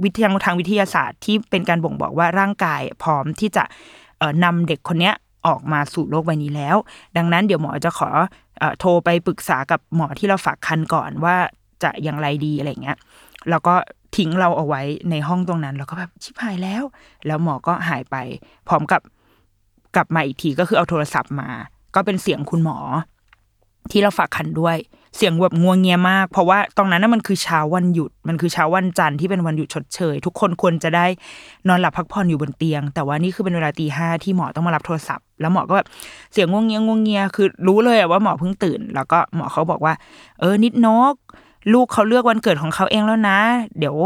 [0.05, 3.65] วิทยาทางวิทยาศาสตร์ที่เป็นการบ่งบอกว่าร่างกายพร้อมที่จะ
[4.19, 5.15] เอ่อนำเด็กคนเนี้ย
[5.47, 6.77] ออกมาสู่โลกใบนี้แล้ว
[7.17, 8.09] ดังนั้นเดี๋ยวหมอจะขอ
[8.59, 11.37] เอ่อโทรไปปรึกษากับหมอที่เราฝากคันก่อนว่า
[11.83, 12.99] จะอย่างไรดีอะไรเงี้ย
[13.51, 13.75] แล้วก็
[14.17, 16.83] ทิ้งเราเอาไว้ในห้องตรงนั้น แล้วก็แบบชิบหายแล้ว
[17.27, 18.17] แล้วหมอก็หายไป
[18.69, 19.01] พร้อมกับ
[19.97, 21.49] กลับมาอีกทีก็คือเอาโทรศัพท์มา
[21.95, 22.79] ก็เป็นเสียงคุณหมอ
[23.91, 24.77] ที่เราฝากคันด้วย
[25.17, 31.07] เสียงแบบงัวงเงียมาก เพราะว่าตรงนั้นน่ะมันคือเช้าวันหยุด มันคือเช้าวันจันทร์ที่เป็นวันหยุดชดเชย ทุกคนควรจะได้
[31.69, 35.89] นอนหลับพักผ่อนอยู่บนเตียง แต่ว่านี่คือเป็นเวลาตีห้าที่หมอต้องมารับโทรศัพท์ แล้วหมอก็แบบ
[36.33, 39.95] เสียงงัวงเงียงัวงเงีย คือ รู้เลยว่าหมอเพิ่งตื่น แล้วก็หมอเขาบอกว่า
[40.41, 41.15] เออ นิดนก
[41.73, 43.39] ลูกเขาเลือกวันเกิดของเขาเองแล้วนะ
[43.79, 43.97] เดี๋ยว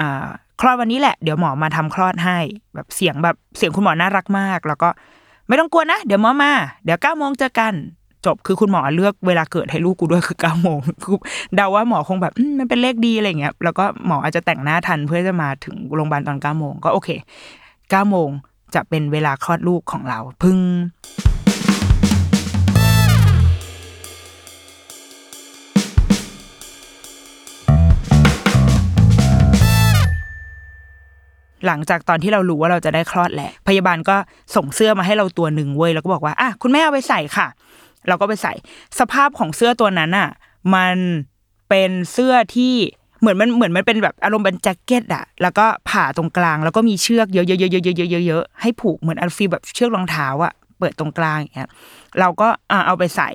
[0.00, 0.26] อ่า
[0.60, 2.38] คลอดวันนี้แหละ เดี๋ยวหมอมาทำคลอดให้
[2.74, 4.88] แบบเสียงแบบเสียงคุณหมอน่ารักมาก แล้วก็
[5.50, 6.52] ไม่ต้องกลัวนะ เดี๋ยวหมอมา
[6.84, 7.74] เดี๋ยวเก้าโมงเจอกัน
[8.26, 11.16] จบคือคุณหมอเลือกเวลาเกิดให้ลูกกูด้วยคือเก้าโมงคือ
[11.54, 17.08] เดาว่าหมอคงแบบมมันเป็นเลขดีอะไรเงี้ยแล้วก็หมออาจจะแต่งหน้าทันเพื่อจะมาถึงโรงพยาบาลตอนเก้าโมงก็โอเค
[17.90, 18.28] เก้าโมง
[18.74, 20.58] จะเป็นเวลาคลอดลูกของเราพึ่ง
[31.66, 34.16] หลังจากตอนที่เรารู้ว่าเราจะได้คลอดแหละ พยาบาลก็
[34.56, 37.46] ส่งเสื้อมาให้เราตัวหนึ่งเว้ยแล้วก็บอกว่าอะคุณแม่เอาไปใส่ค่ะ
[38.08, 38.52] เราก็ไปใส่
[38.98, 40.28] สภาพของเสื้อตัวนั้นอะ
[40.74, 40.96] มัน
[41.68, 42.74] เป็นเสื้อที่
[43.20, 51.70] เหมือนมันเหมือนมันเป็นแบบอารมณ์เป็นแจ็คเก็ตอะแล้วก็ผ่าตรงกลาง แล้วก็มีเชือกเยอะๆๆๆๆๆๆให้ผูกเหมือนอัลฟีแบบเชือกรองเท้าอะเปิดตรงกลางอย่างเงี้ย
[52.20, 53.30] เราก็อะเอาไปใส่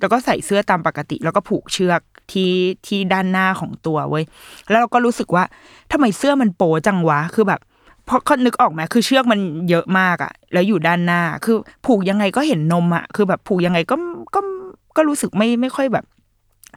[0.00, 2.00] แล้วก็ใส่เสื้อตามปกติ แล้วก็ผูกเชือก
[2.32, 2.52] ที่
[2.86, 4.24] ที่ด้านหน้าของตัวเว้ย
[4.68, 5.44] แล้วเราก็รู้สึกว่า
[5.92, 7.60] ทำไมเสื้อมันโปจังวะคือแบบ
[8.06, 13.96] เพราะเขานึกออกไหมคือเชือกมันเยอะมากอะแล้วอยู่ด้านหน้า คือผูกยังไงก็เห็นนมอะคือแบบผูกยังไงก็
[14.34, 14.40] ก็
[14.96, 16.04] ก็รู้สึกไม่ไม่ค่อยแบบ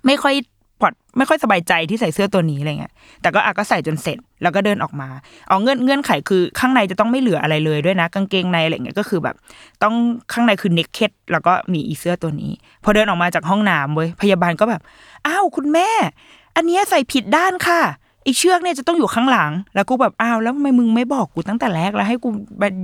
[0.05, 0.35] ไม่ค่อย
[0.81, 5.09] พอดไม่ค่อยสบายใจที่ใส่เสื้อตัวนี้อะไรเงี้ย แต่ก็อาก็ใส่จนเสร็จแล้วก็เดินออกมา
[5.47, 9.35] เอาเงื่อนเงื่อนไขคือข้างในจะต้องไม่เหลืออะไรเลยด้วยนะ กางเกงในอะไรเงี้ยก็คือแบบ
[9.83, 9.95] ต้อง
[10.33, 12.51] ข้างในคือเน็กเก็ตแล้วก็มีอีเสื้อตัวนี้
[12.83, 14.81] พอเดินออกมาจากห้องน้ำเว้ยพยาบาลก็แบบ
[15.27, 15.89] อ้าวคุณแม่
[16.55, 17.81] อันเนี้ยใส่ผิดด้านค่ะ
[18.27, 22.29] อีกเชือกเนี่ยจะต้องอยู่ข้างหลัง แล้วกูแบบอ้าวแล้วทำไมมึงไม่บอกกูตั้งแต่แรกแล้วให้กู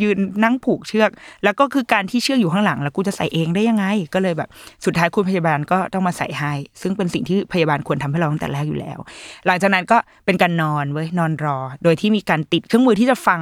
[0.03, 1.09] ยืนนั่งผูกเชือก
[1.43, 4.49] แล้วก็คือการที่เชือกอยู่ข้างหลัง แล้วกูจะใส่เองได้ยังไง ก็เลยแบบ
[4.85, 8.99] สุดท้ายคุณพยาบาลก็ต้องมาใส่ให้ซึ่งเป็นสิ่งที่พยาบาลควรทำให้เราตั้งแต่แรกอยู่แล้ว
[9.45, 13.41] หลังจากนั้นก็เป็นการนอนเว้ยนอนรอ โดยที่มีการติดเครื่องมือที่จะฟัง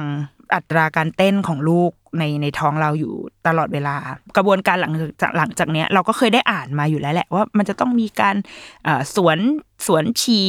[0.54, 3.12] อัตราการเต้นของลูกในในท้องเราอยู่
[3.46, 3.94] ตลอดเวลา
[4.36, 8.36] กระบวนการหลังจากหลังจากเนี้ยเราก็เคยได้อ่านมาอยู่แล้วแหละว่ามันจะต้องมีการ
[9.14, 9.38] สวน
[9.86, 10.40] สวนฉี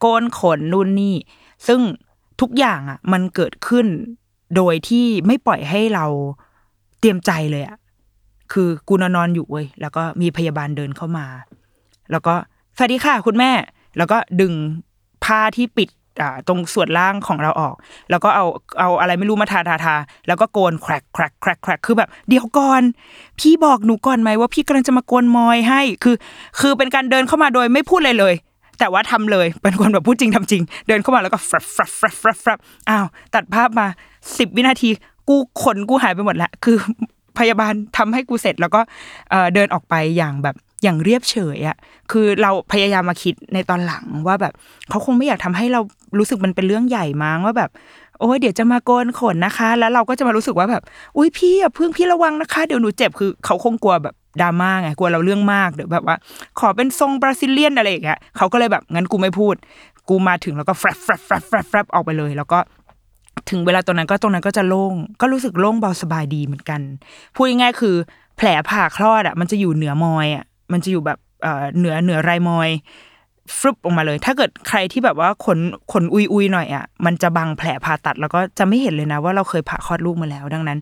[0.00, 1.16] โกนขนนู่นนี่
[1.66, 1.80] ซึ่ง
[2.40, 3.86] ทุกอย่างอะ มันเกิดขึ้น
[4.56, 6.06] โดยที่ไม่ปล่อยให้เรา
[7.00, 7.78] เตรียมใจเลยอะ
[8.52, 11.26] คือกูนอนนอนอยู่เว้ยแล้วก็มีพยาบาลเดินเข้ามา
[12.10, 12.34] แล้วก็
[12.76, 13.50] สวัสดีค่ะคุณแม่
[13.96, 14.52] แล้วก็ดึง
[15.24, 15.88] ผ้าที่ปิด
[16.20, 17.74] อ่าตรงส่วนล่างของเราออก
[18.10, 18.46] แล้วก็เอา
[18.78, 19.94] เอาอะไรไม่รู้มาทาทาทา
[20.26, 22.82] แล้วก็โกนแครกแครกแครกแครกคือแบบเดี๋ยวก่อน
[23.38, 26.16] พี่บอกหนูก่อนไหมว่าพี่กำลังจะมาโกนมอยให้ คือ
[26.60, 28.34] คือเป็นการเดินเข้ามาโดยไม่พูดเลยเลย
[28.78, 32.58] แต่ว่าทำเลยเป็นคนแบบพูดจริงทำจริง เดินเข้ามาแล้วก็ฟรับฟรับฟรับฟรับฟรับ
[32.90, 33.86] อ้าวตัดภาพมา
[34.38, 34.90] สิบวินาที
[35.28, 36.76] กูขนกูหายไปหมดล้วคือ
[37.38, 38.80] พยาบาลทำให้กูเสร็จแล้วก็
[39.54, 41.76] เดินออกไปอย่างแบบอย่างเรียบเฉยอะ
[42.10, 44.52] คือเราพยายามมาคิดในตอนหลังว่าแบบ
[44.90, 45.80] เขาคงไม่อยากทำให้เรา
[46.18, 47.70] รู้สึกมันเป็นเรื่องใหญ่มั้งว่าแบบ
[48.20, 50.82] โอ้ยเดี๋ยวจะมาโกนขนนะคะ แล้วเราก็จะมารู้สึกว่าแบบ
[51.16, 56.16] อุ้ยพี่อะเพิ่งพี่ระวังนะคะ เดี๋ยวหนูเจ็บคือเขาคงกลัวแบบ ดราม่าไงกลัวเราเรื่องมากเดี๋ยวแบบว่า
[56.58, 59.54] ขอเป็นทรงบราซิเลียนอะไรอย่างเงี้ยเขาก็เลยแบบงั้นกูไม่พูด
[60.08, 62.58] กูมาถึงแล้วก็แฟรบแฟรบแฟรบแฟรบแฟบออกไปเลย แล้วก็
[63.50, 66.80] ถึงเวลาตรงนั้นก็ตรงนั้นก็จะโล่งก็รู้สึกโล่งเบาสบายดีเหมือนกัน
[67.34, 67.96] พูดง่ายๆคือ
[68.36, 72.68] แผลผ่าคลอดอะ มันจะอยู่เหนือมอยอะมันจะอยู่แบบเอ่อเหนือเหนือไรมอย
[73.56, 75.58] ฟลุปออกมาเลย ถ้าเกิดใครที่แบบว่าขน
[75.92, 80.78] ขนอุยอุยหน่อยอะมันจะบังแผลผ่าตัด แล้วก็จะไม่เห็นเลยนะว่าเราเคยผ่าคลอดลูกมาแล้ว ดังนั้น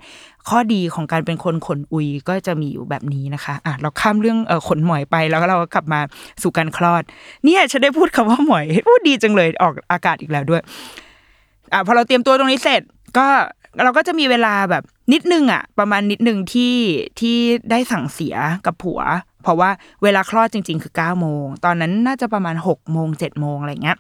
[0.48, 6.00] ข้อดีของการเป็นคนขนอุยก็จะมีอยู่แบบนี้นะคะอะเราข้ามเรื่องเออขนหมอยไปแล้วก็เราก็กลับมา
[6.42, 7.02] สู่การคลอด
[7.44, 10.62] เนี่ยฉันได้พูดคำว่าหมอยพูดดีจังเลยออกอากาศอีกแล้วด้วย
[11.72, 12.82] อะพอเราเตรียมตัวตรงนี้เสร็จ
[13.18, 13.26] ก็
[13.84, 16.74] เราก็จะมีเวลาแบบนิดนึงอะ ประมาณนิดนึงที่
[17.20, 17.36] ที่
[17.70, 19.00] ได้สั่งเสียกับผัว
[19.46, 19.70] เพราะว่า
[20.02, 23.98] เวลาคลอดจริง ๆ คือเก้าโมง ตอนนั้นน่าจะประมาณหกโมงเจ็ดโมงอะไรเงี้ย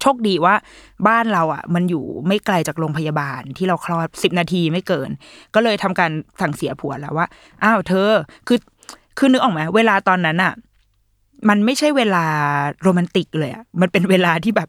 [0.00, 0.54] โชคดีว่า
[1.08, 5.10] บ้านเราอะ มันอยู่ไม่ไกลจากโรงพยาบาลที่เราคลอดสิบนาทีไม่เกิน
[5.54, 7.26] ก็เลยทำการสั่งเสียผัวแล้วว่า
[7.62, 8.10] อ้าวเธอ
[8.48, 8.58] คือ
[9.18, 10.52] คือนึกออกไหมเวลาตอนนั้นอะ
[11.48, 12.24] มันไม่ใช่เวลา
[12.82, 14.68] โรแมนติกเลยอะมันเป็นเวลาที่แบบ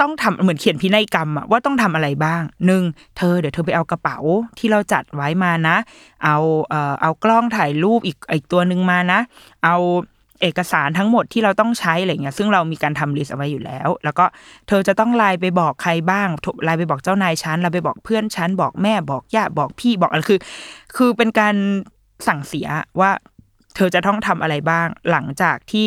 [0.00, 2.82] ต้องทำเหมือนเขียนพินัยกรรมอะว่าต้องทำอะไรบ้างหนึ่ง
[3.16, 4.18] เธอเดี๋ยวเธอไปเอากระเป๋า
[4.58, 5.76] ที่เราจัดไว้มานะ
[6.24, 6.36] เอา
[6.68, 9.20] เอ่อเอากล้องถ่ายรูปอีกอีกตัวหนึ่งมานะ
[9.64, 9.76] เอา
[10.42, 14.24] เอกสารทั้งหมดที่เราต้องใช้อะไรเงี้ยซึ่งเรามีการทำลิสต์เอาไว้อยู่แล้ว แล้วก็
[14.68, 16.28] เธอจะต้องไลน์ไปบอกใครบ้าง
[16.64, 20.40] ไลน์ไปบอกเจ้านายฉันไลน์ไปบอกเพื่อนฉันบอกแม่บอกญาติบอกพี่บอกอะไรคือ
[20.96, 21.54] คือเป็นการ
[22.26, 22.68] สั่งเสีย
[23.00, 23.10] ว่า
[23.76, 25.86] เธอจะต้องทำอะไรบ้างหลังจากที่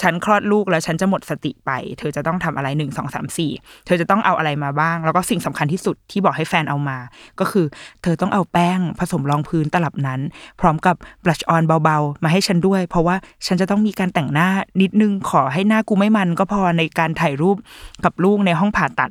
[0.00, 3.50] ฉันคลอดลูกแล้วฉันจะหมดสติไป เธอจะต้องทำอะไรหนึ่งสองสามสี่
[3.86, 6.98] เธอจะต้องเอาอะไรมาบ้าง แล้วก็สิ่งสำคัญที่สุดที่บอกให้แฟนเอามา
[7.40, 7.66] ก็คือ
[8.02, 10.20] เธอต้องเอาแป้งผสมรองพื้นตลับนั้น
[10.60, 14.48] พร้อมกับบลัชออนเบาๆ มาให้ฉันด้วย เพราะว่าฉันจะต้องมีการแต่งหน้า
[14.80, 17.56] นิดนึงขอให้หน้ากูไม่มัน ก็พอในการถ่ายรูป
[18.04, 19.10] กับลูกในห้องผ่าตัด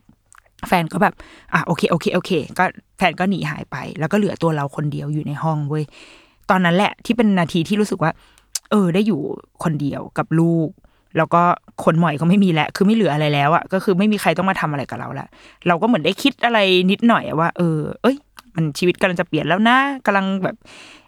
[0.68, 1.14] แฟนก็แบบ
[1.54, 2.64] อะโอเคโอเคโอเค ก็
[2.98, 5.84] แฟนก็หนีหายไป แล้วก็เหลือตัวเราคนเดียวอยู่ในห้องเว้ย
[6.50, 8.12] ตอนนั้นแหละที่เป็นนาทีที่รู้สึกว่า
[8.72, 9.20] เออ ได้อยู่
[9.64, 10.70] คนเดียวกับลูก
[11.18, 11.42] แล้วก็
[11.84, 15.28] คนหมอยก็ไม่มีแล้วคือไม่เหลืออะไรแล้วอะก็คือไม่มีใครต้องมาทำอะไรกับเราละ
[15.68, 16.60] เราก็เหมือนได้คิดอะไร
[16.92, 18.18] นิดหน่อยว่า เออ เอ้ย
[18.56, 20.56] มันชีวิตกำลังจะเปลี่ยนแล้วนะกำลังแบบ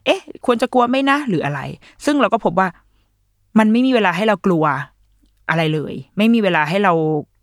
[0.06, 1.60] เอ๊ะ ควรจะกลัวไหมนะหรืออะไร
[2.06, 2.67] ซึ่งเราก็พบว่า
[3.60, 4.65] มันไม่มีเวลาให้เรากลัว
[5.50, 6.93] อะไรเลย ไม่มีเวลาให้เรา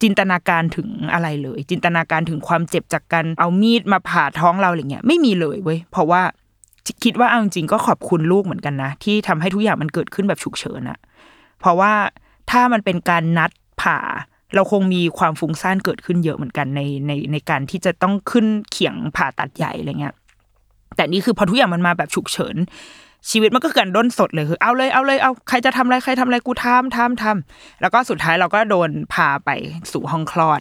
[0.02, 6.22] จินตนาการถึงอะไรเลย จินตนาการถึงความเจ็บจากการเอามีดมาผ่าท้องเราอะไรเงี้ยไม่มีเลยเว้ยเพราะว่า
[7.04, 10.98] คิดว่าเอาจริงก็ขอบคุณลูกเหมือนกันนะ ที่ทำให้ทุกอย่างมันเกิดขึ้นแบบฉุกเฉินอะ
[11.60, 11.92] เพราะว่า
[12.50, 13.50] ถ้ามันเป็นการนัด
[13.82, 13.98] ผ่า
[14.54, 20.14] เราคงมีความฟุ้งซ่านเกิดขึ้นเยอะเหมือนกันในในในการที่จะต้องขึ้นเขียงผ่าตัดใหญ่อะไรเงี้ย
[20.96, 22.56] แต่นี่คือพอทุกอย่างมันมาแบบฉุกเฉิน
[23.30, 29.50] ชีวิตมันก็คือการด้นสดเลยคือเอาเลยเอาเลยเอาใครจะทำอะไรใครทำอะไรกูทำทำทำแล้วก็สุดท้ายเราก็โดนพาไป
[29.92, 30.60] สู่ห้องคลอด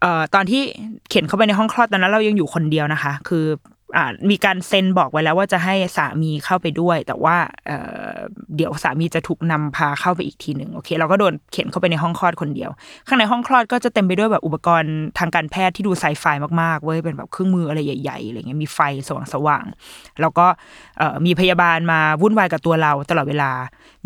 [0.00, 0.62] เอ่อตอนที่
[1.10, 3.44] เข็นเข้าไปในห้องคลอดตอนนั้นเรายังอยู่คนเดียวนะคะ คือ
[4.30, 12.70] มีการเซ็นบอกไว้แล้วว่าจะให้สามีเข้าไปด้วย แต่ว่าเเดี๋ยวสามีจะถูกนำพาเข้าไปอีกทีหนึ่งโอเค เราก็โดนเข็นเข้าไปในห้องคลอดคนเดียว
[13.06, 16.24] ข้างในห้องคลอดก็จะเต็มไปด้วยแบบอุปกรณ์ทางการแพทย์ที่ดูไซไฟ
[16.62, 18.78] มากๆเว้ยเป็นแบบเครื่องมืออะไรใหญ่ๆอะไรเงี้ยมีไฟ
[19.32, 20.46] สว่างๆแล้วก็
[21.26, 23.50] มีพยาบาลมาวุ่นวายกับตัวเราตลอดเวลา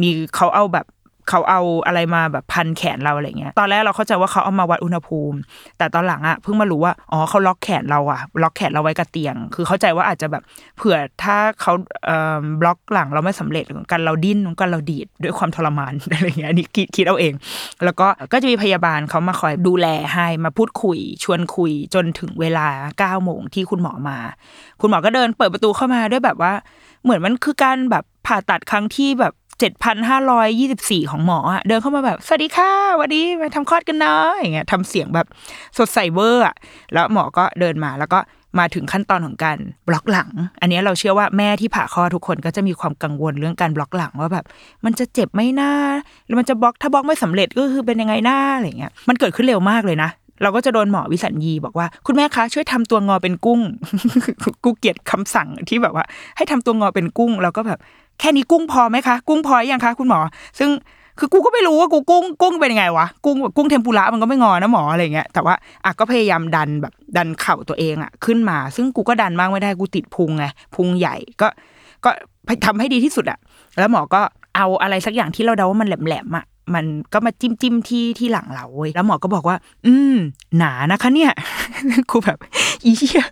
[0.01, 0.87] มีเขาเอาแบบ
[1.29, 5.39] เขาเอาอะไรมาแบบพันแขนเราอะไรเงี้ย ตอนแรกเราเข้าใจว่าเขาเอามาวัดอุณหภูมิ
[5.79, 10.43] แต่ตอนหลังอะเพิ่งมารู้ว่า อ๋อเขาล็อกแขนเราอะล็อกแขนเราไว้กับเตียง คือเข้าใจว่าอาจจะแบบ
[10.77, 11.73] เผื่อถ้าเขา
[12.07, 17.33] เอ่อบล็อกหลังเราไม่สำเร็จกันเราดิ้นกันเราดีดด้วยความทรมานอะไรเงี้ยนี่คิดคิดเอาเอง
[17.85, 24.19] แล้วก็ก็จะมีพยาบาลเขามาคอยดูแลให้มาพูดคุย ชวนคุยจนถึงเวลาเก้าโมงที่คุณหมอมา
[24.81, 26.53] คุณหมอก็เดินเปิดประตูเข้ามาด้วยแบบว่า
[27.03, 35.27] เหมือนมันคือการแบบผ่าตัดครั้งที่แบบ เจ็ดพันห้าร้อยยี่สิบสี่ของหมออะเดินเข้ามาแบบ สวัสดีค่ะวัสดีมาทำคลอดกันเนาะอย่างเงี้ยทำเสียงแบบ
[35.79, 36.55] สดใสเวอร์อะ
[36.93, 38.19] แล้วหมอก็เดินมาแล้วก็
[38.59, 44.45] มาถึงขั้นตอนของการบล็อกหลัง อันนี้เราเชื่อว่าแม่ที่ผ่าคลอดทุกคนก็จะมีความกังวลเรื่องการบล็อกหลังว่าแบบ
[44.85, 45.71] มันจะเจ็บไหมน้า
[46.27, 50.11] หรือมันจะบล็อกถ้าบล็อกไม่สำเร็จก็คือเป็นยังไงน้าอะไรเงี้ยมันเกิดขึ้นเร็วมากเลยนะ
[50.43, 53.61] เราก็จะโดนหมอวิสัญญีบอกว่า คุณแม่คะช่วยทำตัวงอเป็นกุ้ง
[54.65, 56.05] กูเกลียดคำสั่งที่แบบว่า
[56.37, 57.79] ให้ทำตัวงอเป็นกุ้งแล้วก็แบบ
[58.21, 60.21] แค่นี้กุ้งพอไหมคะ กุ้งพอยังคะคุณหมอ
[60.59, 60.71] ซึ่ง
[61.19, 71.49] คือกูก็ไม่รู้ว่ากูกุ้งกุ้งเป็นยังไงวะกุ้งกุ้งเทมปุระมันก็ไม่งอนะหมออะไรเงี้ยแต่ว่าอะก็พยายามดันแบบดันเข่าตัวเองอะขึ้นมา ซึ่งกูก็ดันมากไม่ได้กูติดพุงไงพุงใหญ่ก็
[72.05, 72.11] ก็
[72.67, 73.39] ทำให้ดีที่สุดอะ
[73.79, 74.21] แล้วหมอก็
[74.57, 80.17] เอาอะไรสักอย่างที่เราเดาว่ามันแหลมๆอะ มันก็มาจิ้มจิ้มที่ที่หลังเราเว้ยแล้วหมอก็บอกว่า อืม
[80.59, 81.33] หนานะคะเนี่ย
[82.11, 82.39] กูแบบ
[82.85, 83.25] อีเหี้ย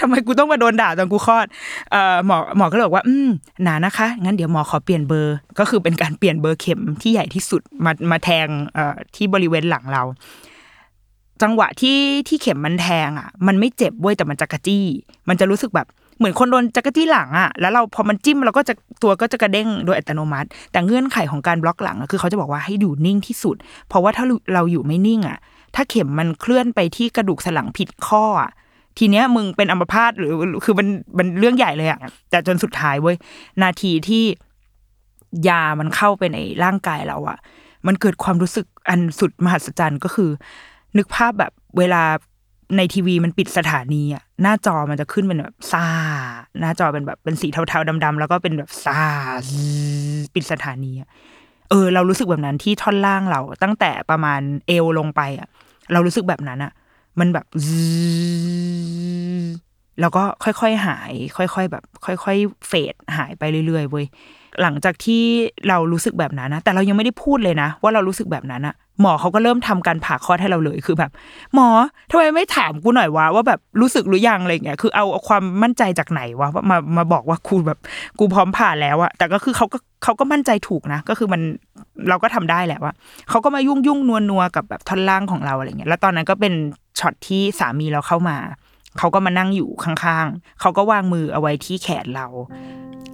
[0.00, 1.46] ทำไมกูต้องมาโดนด่าตอนกูคลอด
[1.90, 3.28] เอ่อหมอหมอก็เลยบอกว่า อืม
[3.62, 10.02] หนานะคะ งั้นเดี๋ยวหมอขอเปลี่ยนเบอร์ ก็คือเป็นการเปลี่ยนเบอร์เข็มที่ใหญ่ที่สุดมามาแทงเอ่อที่บริเวณหลังเรา
[11.42, 14.84] จังหวะที่ที่เข็มมันแทงอะ มันไม่เจ็บเว้ยแต่มันจะกระจี้
[15.28, 15.86] มันจะรู้สึกแบบ
[16.18, 23.56] เหมือนคนโดนจักรจี้หลังอะแล้วเราพอมันจิ้มเราก็จะตัวก็จะกระเด้งโดยอัตโนมัติ แต่เงื่อนไขของการบล็อกหลังคือเขาจะบอกว่าให้อยู่นิ่งที่สุด
[23.88, 24.24] เพราะว่าถ้า
[24.54, 25.38] เราอยู่ไม่นิ่งอะ
[25.74, 28.50] ถ้าเข็มมันเคลื่อนไปที่กระดูกสันหลังผิดข้ออะ
[28.98, 30.32] ทีเนี้ยมึงเป็นอัมพาตหรือ
[30.64, 32.00] คือมันมันเรื่องใหญ่เลยอะ
[32.30, 33.16] แต่จนสุดท้ายเว้ย
[33.62, 34.24] นาทีที่
[35.48, 37.38] ยามันเข้าไปในร่างกายเราอะ
[37.86, 40.30] มันเกิดความรู้สึกอันสุดมหัศจรรย์ก็คือ
[40.96, 42.02] นึกภาพแบบเวลา
[42.76, 45.86] ในทีวีมันปิดสถานีอะหน้าจอมันจะขึ้นเป็นแบบซา
[46.60, 49.00] หน้าจอเป็นแบบเป็นสีเทาๆดำๆแล้วก็เป็นแบบซา
[50.34, 51.08] ปิดสถานีอะ
[51.70, 55.48] เออ เรารู้สึกแบบนั้นที่ท่อนล่างเราตั้งแต่ประมาณเอวลงไปอะ
[55.92, 56.72] เรารู้สึกแบบนั้นอะ
[57.20, 57.46] มันแบบ
[60.00, 64.06] แล้วก็ค่อยๆหาย ค่อยๆแบบ ค่อยๆเฟดหายไปเรื่อยๆเว้ย
[64.62, 65.22] หลังจากที่
[65.68, 71.10] เรารู้สึกแบบนั้นนะแต่เรายังไม่ได้พูดเลยนะ ว่าเรารู้สึกแบบนั้นอะหมอเขาก็เริ่มทำการผ่าคลอดให้เราเลยคือแบบ
[71.54, 71.68] หมอ
[72.10, 77.78] ทำไมไม่ถามกูหน่อยวะว่าแบบรู้สึกหรือยังอะไรเงี้ยคือเอาความมั่นใจจากไหนวะมามาบอกว่ากูแบบ
[78.18, 81.40] กูพร้อมผ่าแล้วอะแต่ก็คือเขาก็เขาก็มั่นใจถูกนะ ก็คือมัน
[82.08, 82.92] เราก็ทำได้แหละว่า
[83.30, 86.54] เขาก็มายุ่งยุ่งนัวนัวกับแบบท่อนล่างของเราอะไรเงี้ยแล้วตอนนั้นก็เป็น
[86.98, 88.36] ช็อตที่สามีเราเข้ามา
[88.98, 92.26] เขาก็มานั่งอยู่ข้างๆเขาก็วางมือเอาไว้ที่แขนเรา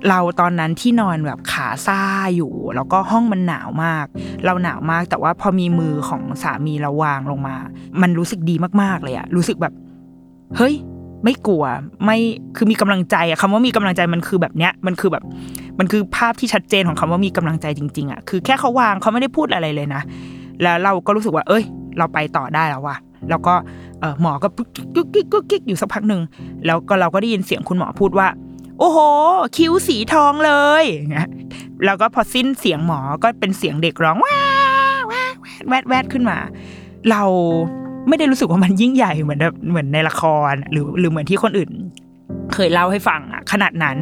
[0.09, 2.01] เราตอนนั้นที่นอนแบบขาซ่า
[2.37, 4.07] อยู่ แล้วก็ห้องมันหนาวมาก
[4.45, 7.57] เราหนาวมากแต่ว่าพอมีมือของสามีเราวางลงมา
[8.03, 9.75] มันรู้สึกดีมากๆเลยอะรู้สึกแบบ
[10.57, 10.75] เฮ้ย
[11.25, 11.64] ไม่กลัว
[12.05, 12.18] ไม่
[12.57, 15.25] คือมีกำลังใจอะคำว่ามีกำลังใจมันคือแบบเนี้ยมันคือแบบ
[15.79, 20.03] มันคือภาพที่ชัดเจนของคำว่ามีกำลังใจจริง ๆอะคือแค่เขาวางเขาไม่ได้พูดอะไรเลยนะ
[20.62, 21.64] แล้วเราก็รู้สึกว่า เอ้ย
[21.99, 22.97] เราไปต่อได้แล้วว่ะ
[23.31, 23.55] แล้วก็
[24.20, 26.22] หมอก็กุ๊กกิ๊กกุ๊กกิ๊กอยู่สักพักหนึ่ง
[26.66, 28.28] แล้วก็เราก็ได้ยินเสียงคุณหมอพูดว่า
[28.78, 28.98] โอ้โห
[29.56, 31.28] คิ้วสีทองเลยเงี้ย
[31.84, 34.38] แล้วก็พอสิ้นเสียงหมอก็เป็นเสียงเด็กร้องว้า
[35.10, 35.24] ว้า
[35.68, 36.38] แวดแวดขึ้นมา
[37.10, 37.22] เรา
[38.08, 41.70] ไม่ได้รู้สึกว่ามันยิ่งใหญ่เหมือนเหมือนในละครหรือหรือเหมือนที่คนอื่น
[42.54, 43.96] เคยเล่าให้ฟังอะขนาดนั้น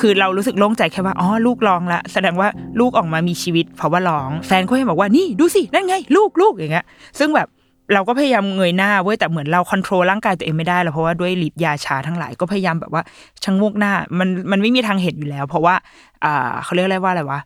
[0.00, 2.48] คือเรารู้สึกโล่งใจแค่ว่าอ๋อลูกร้องละแสดงว่า
[2.80, 6.86] ลูกออกมามีชีวิตเพราะว่าร้อง แฟนก็ให้บอกว่านี่ดูสินั่นไง ลูกลูกอย่างเงี้ย
[7.18, 7.48] ซึ่งแบบ
[7.92, 13.02] เราก็พยายามเงยหน้าเว้ยแต่เหมือนเราควบคุมร่างกายตัวเองไม่ได้แล้วเพราะว่าด้วยฤทธิ์ยาชาทั้งหลายก็พยายามแบบว่า
[13.44, 15.74] ชะงกหน้า มันมันไม่มีทางเห็นอยู่แล้ว เพราะว่า
[16.24, 17.40] อ่าเขาเรียกอะไรว่าอะไรวะ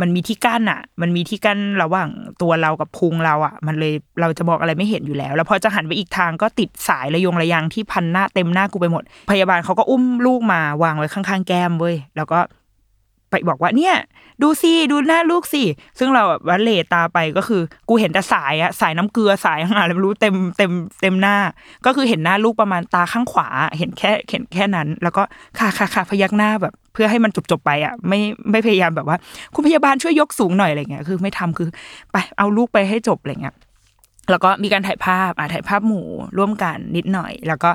[0.00, 2.08] มันมีที่กั้นอะ มันมีที่กั้นระหว่าง
[2.42, 12.38] ตัวเรากับพุงเราอะ มันเลยเราจะบอกอะไรไม่เห็นอยู่แล้ว แล้วพอจะหันไปอีกทางก็ติดสายระยงระยางที่พันหน้าเต็มหน้ากูไปหมด พยาบาลเขาก็อุ้มลูกมาวางไว้ข้างๆแก้มเว้ย แล้วก็
[13.34, 13.96] ไปบอกว่าเนี่ย
[14.42, 15.62] ดูสิดูหน้าลูกสิ
[15.98, 21.36] ซึ่งเราแบบว่าเลตาไปก็คือ กูเห็นแต่สายอะสายน้ำเกลือสายอะไรไม่รู้เต็มเต็มเต็มหน้า
[21.86, 25.22] ก็คือเห็นหน้าลูกประมาณตาข้างขวา เห็นแค่เห็นแค่นั้น แล้วก็
[25.58, 28.20] ค่ะค่ะค่ะพยักหน้าแบบ เพื่อให้มันจบจบไปอะ ไม่
[28.50, 29.16] ไม่พยายามแบบว่า
[29.54, 31.68] คุณพยาบาลช่วยยกสูงหน่อยอะไรเงี้ยคือไม่ทำคือ
[32.12, 33.54] ไปเอาลูกไปให้จบอะไรเงี้ย
[34.30, 36.06] แล้วก็มีการถ่ายภาพอะถ่ายภาพหมู่
[36.38, 37.70] ร่วมกันนิดหน่อย แล้วก็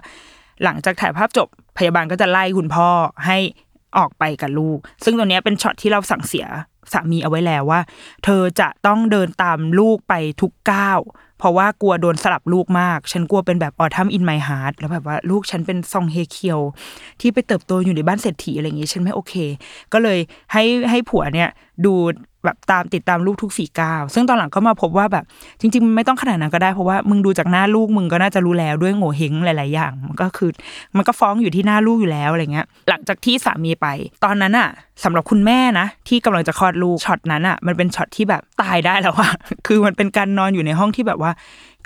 [0.63, 2.89] หลังจากถ่ายภาพจบพยาบาลก็จะไล่คุณพ่อ
[3.26, 3.38] ให้
[3.97, 6.47] ออกไปกับลูก ซึ่งตัวนี้เป็นช็อตที่เราสั่งเสีย
[6.93, 7.82] สามีเอาไว้แล้วว่า
[8.23, 10.99] เธอจะต้องเดินตามลูกไปทุกก้าว
[11.39, 16.60] เพราะว่ากลัวโดนสลับลูกมาก ฉันกลัวเป็นแบบ Autumn in My Heart แล้วแบบว่าลูกฉันเป็นซองเฮเคียว
[17.21, 19.34] ที่ไปเติบโตอยู่ในบ้านเศรษฐีอะไรอย่างงี้ ฉันไม่โอเค
[19.93, 20.19] ก็เลย
[20.54, 21.49] ให้ให้ผัวเนี่ย
[21.86, 21.93] ดู
[22.45, 25.25] แบบตามติดตามลูกทุกฝีก้าวซึ่งตอนหลังก็มาพบว่าแบบ
[25.60, 30.49] จริง ๆ ไม่ต้องขนาดนั้นก็ได้เพราะว่ามึงดูจากหน้าลูกมึงก็น่าจะรู้แล้วด้วยโหงวเฮ้งหลายๆอย่างมันก็คือ
[30.97, 33.88] มันก็ฟ้องอยู่ที่หน้าลูกอยู่แล้วอะไรเงี้ย หลังจากที่สามีไป
[34.23, 34.69] ตอนนั้นอะ
[35.04, 39.32] สำหรับคุณแม่นะ ที่กำลังจะคลอดลูกช็อตนั้นอะมันเป็นช็อตที่แบบตายได้แล้วอะ
[39.67, 41.32] คือมันเป็นการนอนอยู่ในห้องที่แบบว่า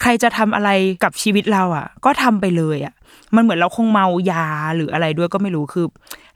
[0.02, 0.70] ใครจะทำอะไร
[1.04, 2.94] กับชีวิตเราอะก็ทำไปเลยอะ
[3.36, 5.86] มันเหมือนเราคงเมายาหรืออะไรด้วยก็ไม่รู้คือ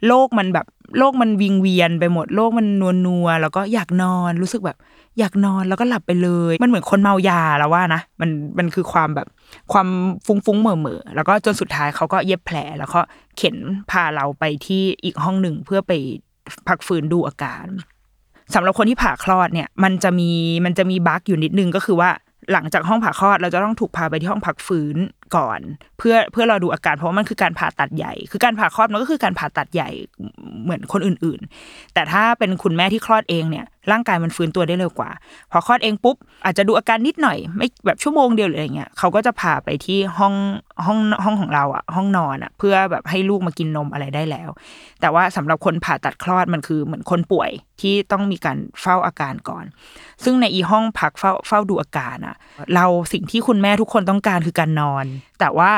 [0.07, 0.65] โลกมันแบบ
[0.97, 4.77] โลกมันวิงเวียนไปหมดโลกมันนัวนัวแล้วก็อยากนอนรู้สึกแบบ
[5.19, 9.27] อยากนอนแล้วก็หลับไปเลย มันเหมือนคนเมายาแล้วว่านะมันมันคือความแบบ
[9.71, 9.87] ความ
[10.25, 12.99] ฟุ้งฟุ้งเหม่อเม่อแล้วก็จนสุดท้ายเขาก็เย็บแผลแล้วก็
[13.37, 13.55] เข็น
[13.91, 15.91] พาเราไปที่อีกห้องหนึ่งเพื่อไป
[16.67, 17.67] พักฟื้นดูอาการ
[18.53, 20.31] สำหรับคนที่ผ่าคลอดเนี่ย มันจะมี
[20.65, 22.09] มันจะมีบั๊กอยู่นิดนึงก็คือว่า
[22.53, 24.97] หลังจากห้องผ่าคลอดเราจะต้องถูกพาไปที่ห้องพักฟื้น
[25.35, 25.59] ก่อน
[25.97, 29.89] เพื่อเพื่อเราดูอาการเพราะว่ามันคือการผ่าตัดใหญ่ คือการผ่าคลอดมันก็คือการผ่าตัดใหญ่
[30.63, 35.11] เหมือนคนอื่น ๆ แต่ถ้าเป็นคุณแม่ที่คลอดเองเนี่ย ร่างกายมันฟื้นตัวได้เร็วกว่า
[35.51, 40.33] พอคลอดเองปุ๊บอาจจะดูอาการนิดหน่อยไม่แบบชั่วโมงเดียวหรืออะไรเงี้ยเขาก็จะพาไปที่ห้อง
[40.85, 44.49] ห้องห้องของเราอะห้องนอนอะเพื่อแบบให้ลูกมากินนมอะไรได้แล้ว
[45.01, 49.65] แต่ว่าสำหรับคนผ่าตัดคลอดมันคือเหมือนคนป่วยที่ต้องมีการเฝ้าอาการก่อน
[50.23, 52.35] ซึ่งในอีห้องพักเฝ้าเฝ้าดูอาการอะ
[52.75, 55.05] เราสิ่งที่คุณแม่ทุกคนต้องการคือการนอน
[55.39, 55.71] แต่ว่า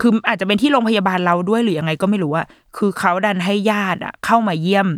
[0.00, 4.88] คืออาจจะเป็นที่โรงพยาบาลเราด้วยหรือยังไงก็ไม่รู้อะคือเขาดันให้ญาติอะเข้ามาเยี่ยม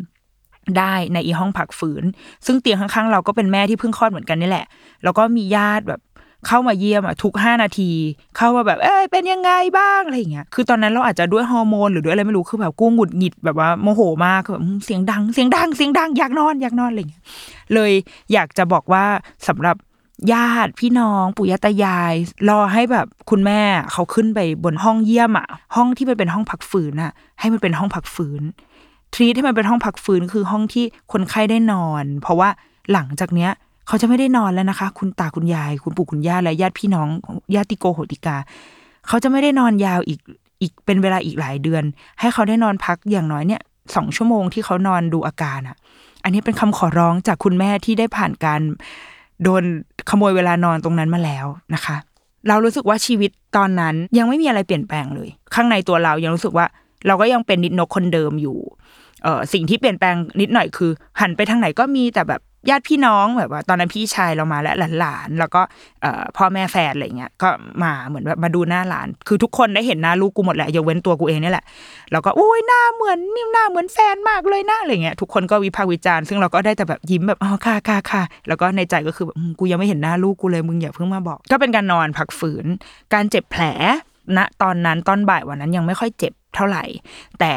[0.79, 2.05] ได้ในอีห้องพักฝืน
[2.47, 4.67] ซึ่งเตียงข้างๆ เราก็เป็นแม่ที่เพิ่งคลอดเหมือนกันนี่แหละ
[5.05, 6.01] แล้วก็มีญาติแบบ
[6.49, 7.91] เข้ามาเยี่ยมอะทุกห้านาที
[8.37, 17.25] เข้ามาแบบ เอ้ยเป็นยังไงบ้างอะไรอย่างเงี้ยคือตอนนั้นเราอาจจะด้วยฮอร์โมนหรือด้วยอะไรไม่รู้คือแบบกู้หงุดหงิดแบบว่าโมโหมากแบบเสียงดังเสียงดังเสียงดังอยากนอนอยากนอนอะไรอย่างเงี้ย
[17.75, 17.93] เลย
[18.33, 19.05] อยากจะบอกว่า
[19.49, 19.77] สำหรับ
[20.33, 22.15] ญาติพี่น้องปู่ย่าตายาย
[22.49, 23.61] รอให้แบบคุณแม่
[23.93, 25.47] เขาขึ้นไปบนห้องเยี่ยมอะ
[25.77, 28.43] ห้องที่มันเป็นห้องพักฟื้นอะให้มันเป็นห้องพักฟื้น
[29.15, 32.49] ทรีทให้มันเป็นห้องพักฟื้นคือห้องที่คนไข้ได้นอน เพราะว่า
[32.93, 33.51] หลังจากเนี้ย
[33.87, 37.09] เขาจะไม่ได้นอนแล้วนะคะ คุณตาคุณยาย คุณปู่คุณย่าและญาติพี่น้อง
[37.55, 38.37] ญาติโกโหติกา
[39.09, 40.21] เขาจะไม่ได้นอนยาวอีก
[40.61, 41.85] อีกเป็นเวลาอีกหลายเดือน
[42.21, 43.63] ให้เขาได้นอนพักอย่างน้อยเนี่ย
[43.97, 45.77] สองชั่วโมงที่เขานอนดูอาการอะ
[46.25, 48.61] อันนี้เป็นคำขอร้องจากคุณแม่ที่ได้ผ่านการ
[49.45, 49.63] โดน
[50.11, 51.97] ขโมยเวลานอนตรงนั้นมาแล้วนะคะ
[52.49, 56.67] เรารู้สึกว่าชีวิตตอนนั้นยังไม่มีอะไรเปลี่ยนแปลงเลย ข้างในตัวเรายังรู้สึกว่า
[57.07, 58.59] เราก็ยังเป็นนิดนกคนเดิมอยู่
[59.23, 60.91] เออสิ่งที่เปลี่ยนแปลงนิดหน่อยคือ
[61.21, 62.41] หันไปทางไหนก็มีแต่แบบ
[62.71, 65.63] ญาติพี่น้องแบบว่า ตอนนั้นพี่ชายเรามาและหลานๆแล้วก็
[66.37, 67.49] พ่อแม่แฟนอะไรเงี้ยก็
[67.83, 71.65] มาเหมือนแบบมาดูหน้าหลาน คือทุกคนได้เห็นหน้าลูกกูหมดแหละยกเว้นตัวกูเองนี่แหละ
[72.13, 82.67] แล้วก็อุ้ยหน้าเหมือนนี่หน้าเหมือนแฟนมากเลยนะอะไรเงี้ยทุกคนก็วิพากษ์วิจารณ์ซึ่งเราก็ได้แต่แบบยิ้มแบบอ๋อค่ะค่ะค่ะแล้วก็ในใจก็คือแบบกูยังไม่เห็นหน้าลูกกูเลยมึงอย่าเพิ่งมาบอก ก็เป็นการนอนพักฝืน
[83.15, 83.63] การเจ็บแผล
[84.37, 86.85] ณตอนนั้นตอนบ่ายวันนั้นยังไม่ค่อยเจ็บเท่าไหร่
[87.41, 87.55] แต่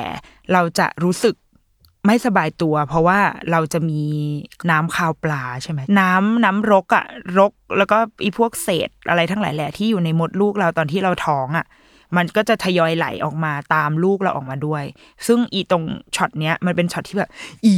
[0.52, 1.36] เราจะรู้สึก
[2.06, 3.20] ไม่สบายตัว เพราะว่า
[3.52, 4.02] เราจะมี
[4.72, 7.06] น้ำคาวปลาใช่ไหมน้ำน้ำรกอะ
[7.38, 11.66] รก แล้วก็อีพวกเศษอะไรทั้งหลายแหละที่อยู่ในมดลูกเราตอนที่เราท้องอะ
[12.18, 14.84] มันก็จะทยอยไหลออกมาตามลูกเราออกมาด้วย
[15.28, 15.84] ซึ่งอีตรง
[16.16, 17.30] ช็อตเนี้ยมันเป็นช็อตที่แบบ
[17.66, 17.76] อี๋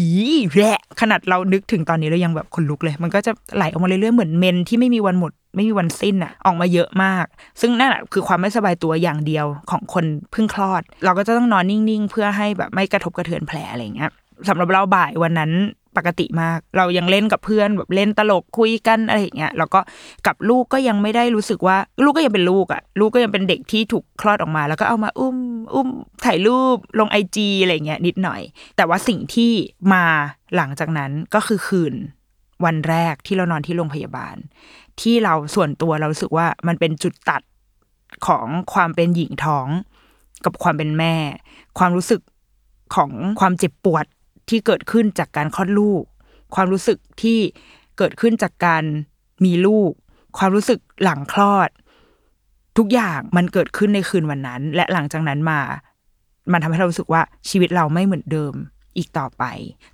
[0.55, 7.25] แหวะขนาดเรานึกถึงตอนนี้เรายังแบบขนลุกเลย มันก็จะไหลออกมาเรื่อยๆเหมือนเมนส์ที่ไม่มีวันหมด ไม่มีวันสิ้นอะออกมาเยอะมาก
[7.61, 14.11] ซึ่งนั่นแหละคือความไม่สบายตัวอย่างเดียวของคนเพิ่งคลอด เราก็จะต้องนอนนิ่งๆ เพื่อให้แบบไม่กระทบกระเทือนแผลอะไรเงี้ย
[14.49, 15.53] สำหรับเราบ่ายวันนั้น
[15.97, 19.79] ปกติมาก เรายังเล่นกับเพื่อนแบบเล่นตลกคุยกันอะไรอย่างเงี้ยแล้วก็
[20.27, 25.37] กับลูกก็ยังไม่ได้รู้สึกว่า ลูกก็ยังเป็นลูกอะ ลูกก็ยังเป็นเด็กที่ถูกคลอดออกมา แล้วก็เอามาอุ้ม
[25.73, 25.87] อุ้ม
[26.25, 28.41] ถ่ายรูปลงไอจีอะไรเงี้ยนิดหน่อย
[28.77, 29.51] แต่ว่าสิ่งที่
[29.93, 30.03] มา
[30.55, 31.93] หลังจากนั้นก็คือคืน
[32.65, 34.35] วันแรกที่เรานอนที่โรงพยาบาล
[35.01, 37.41] ที่เราส่วนตัวเราสึกว่ามันเป็นจุดตัด
[38.27, 39.67] ของความเป็นหญิงท้อง
[40.45, 41.15] กับความเป็นแม่
[41.77, 42.21] ความรู้สึก
[42.95, 44.05] ของความเจ็บปวด
[44.49, 46.03] ที่เกิดขึ้นจากการคลอดลูก
[46.55, 47.39] ความรู้สึกที่
[47.97, 48.83] เกิดขึ้นจากการ
[49.45, 49.91] มีลูก
[50.37, 51.69] ความรู้สึกหลังคลอด
[52.77, 55.59] ทุกอย่างมันเกิดขึ้นในคืนวันนั้น และหลังจากนั้นมา
[56.51, 58.53] มันทำให้เรารู้สึกว่าชีวิตเราไม่เหมือนเดิม
[58.97, 59.43] อีกต่อไป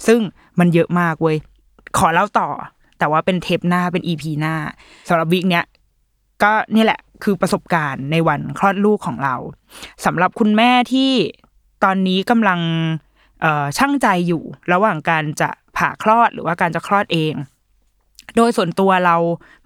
[0.08, 0.20] ซึ่ง
[0.60, 1.38] มันเยอะมากเว้ย
[1.98, 2.50] ขอเล่าต่อ
[3.04, 4.56] แต่ว่าเป็นเทปหน้าเป็นอีพีหน้า
[5.10, 5.66] สำหรับวิกเนี้ย
[6.44, 9.36] ก็นี่แหละคือประสบการณ์ในวันคลอดลูกของเรา
[10.06, 11.12] สำหรับคุณแม่ที่
[11.84, 12.60] ตอนนี้กำลัง
[13.78, 14.44] ช่างใจอยู่
[14.74, 17.34] ระหว่างการจะผ่าคลอดหรือว่าการจะคลอดเอง
[18.36, 19.16] โดยส่วนตัวเรา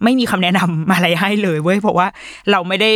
[0.04, 2.08] ไม่มีคำแนะนำอะไรให้เลยเว้ยเพราะว่า
[2.52, 2.92] เราไม่ได้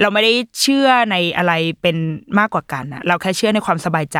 [0.00, 1.52] เราไม่ได้เชื่อในอะไร
[1.82, 1.96] เป็น
[2.38, 4.18] มากกว่ากันอะเราแค่เชื่อในความสบายใจ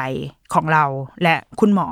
[0.54, 0.84] ของเรา
[1.22, 1.86] และคุณหมอ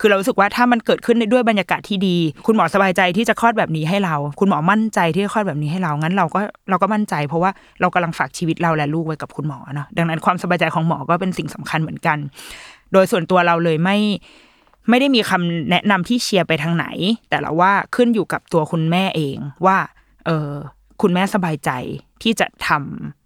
[0.00, 2.16] คือเรารู้สึกว่าถ้ามันเกิดขึ้นด้วยบรรยากาศที่ดี
[2.46, 6.40] คุณหมอสบายใจที่จะคลอดแบบนี้ให้เรา คุณหมอมั่นใจที่จะคลอดแบบนี้ให้เรางั้นเราก็
[6.70, 7.50] เราก็มั่นใจ เพราะว่า
[7.80, 12.18] เรากำลังฝากชีวิตเราและลูกไว้กับคุณหมอเนาะดังนั้นความสบายใจของหมอก็เป็นสิ่งสำคัญเหมือนกัน
[12.92, 13.98] โดยส่วนตัวเราเลยไม่
[14.88, 16.86] ไม่ได้มีคำแนะนำที่เชียร์ไปทางไหน
[17.30, 19.76] แต่ละว่าขึ้นอยู่กับตัวคุณแม่เองว่า
[20.26, 20.52] เออ
[21.00, 21.70] คุณแม่สบายใจ
[22.22, 22.68] ที่จะท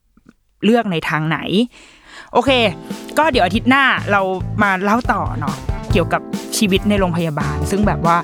[0.04, 1.38] ำเลือกในทางไหน
[2.32, 2.50] โอเค
[3.18, 4.20] ก็เดี๋ยวอาทิตย์หน้าเรา
[4.62, 5.56] มาเล่าต่อเนาะ
[5.92, 6.22] เกี่ยวกับ
[6.56, 8.16] ชีวิตในโรงพยาบาล ซึ่งแบบว่า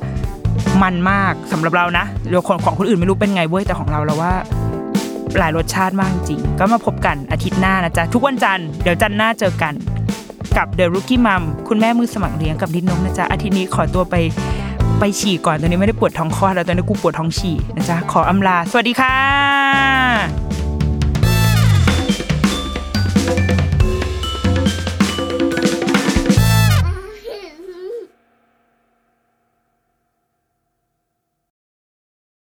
[0.83, 4.33] มันมากสำหรับเรานะเดี๋ยวคนของคนอื่นไม่รู้เป็นไงเว้ยแต่ของเราเราว่า
[5.39, 9.75] หลายรสชาติมากจริง ก็มาพบกันอาทิตย์หน้านะจ๊ะ ทุกวันจันทร์เดี๋ยวจันทร์หน้าเจอกัน
[10.57, 14.15] กับ The Rookie Mom คุณแม่มือสมัครเลี้ยงกับดินนกนะจ๊ะ อาทิตย์นี้ขอตัวไป
[15.01, 20.70] ไปฉี่ก่อนตอนนี้ไม่ได้ปวดท้องคลอดแล้วตอนนี้กูปวดท้องฉี่นะจ๊ะขออำลา สวัสดีค่ะ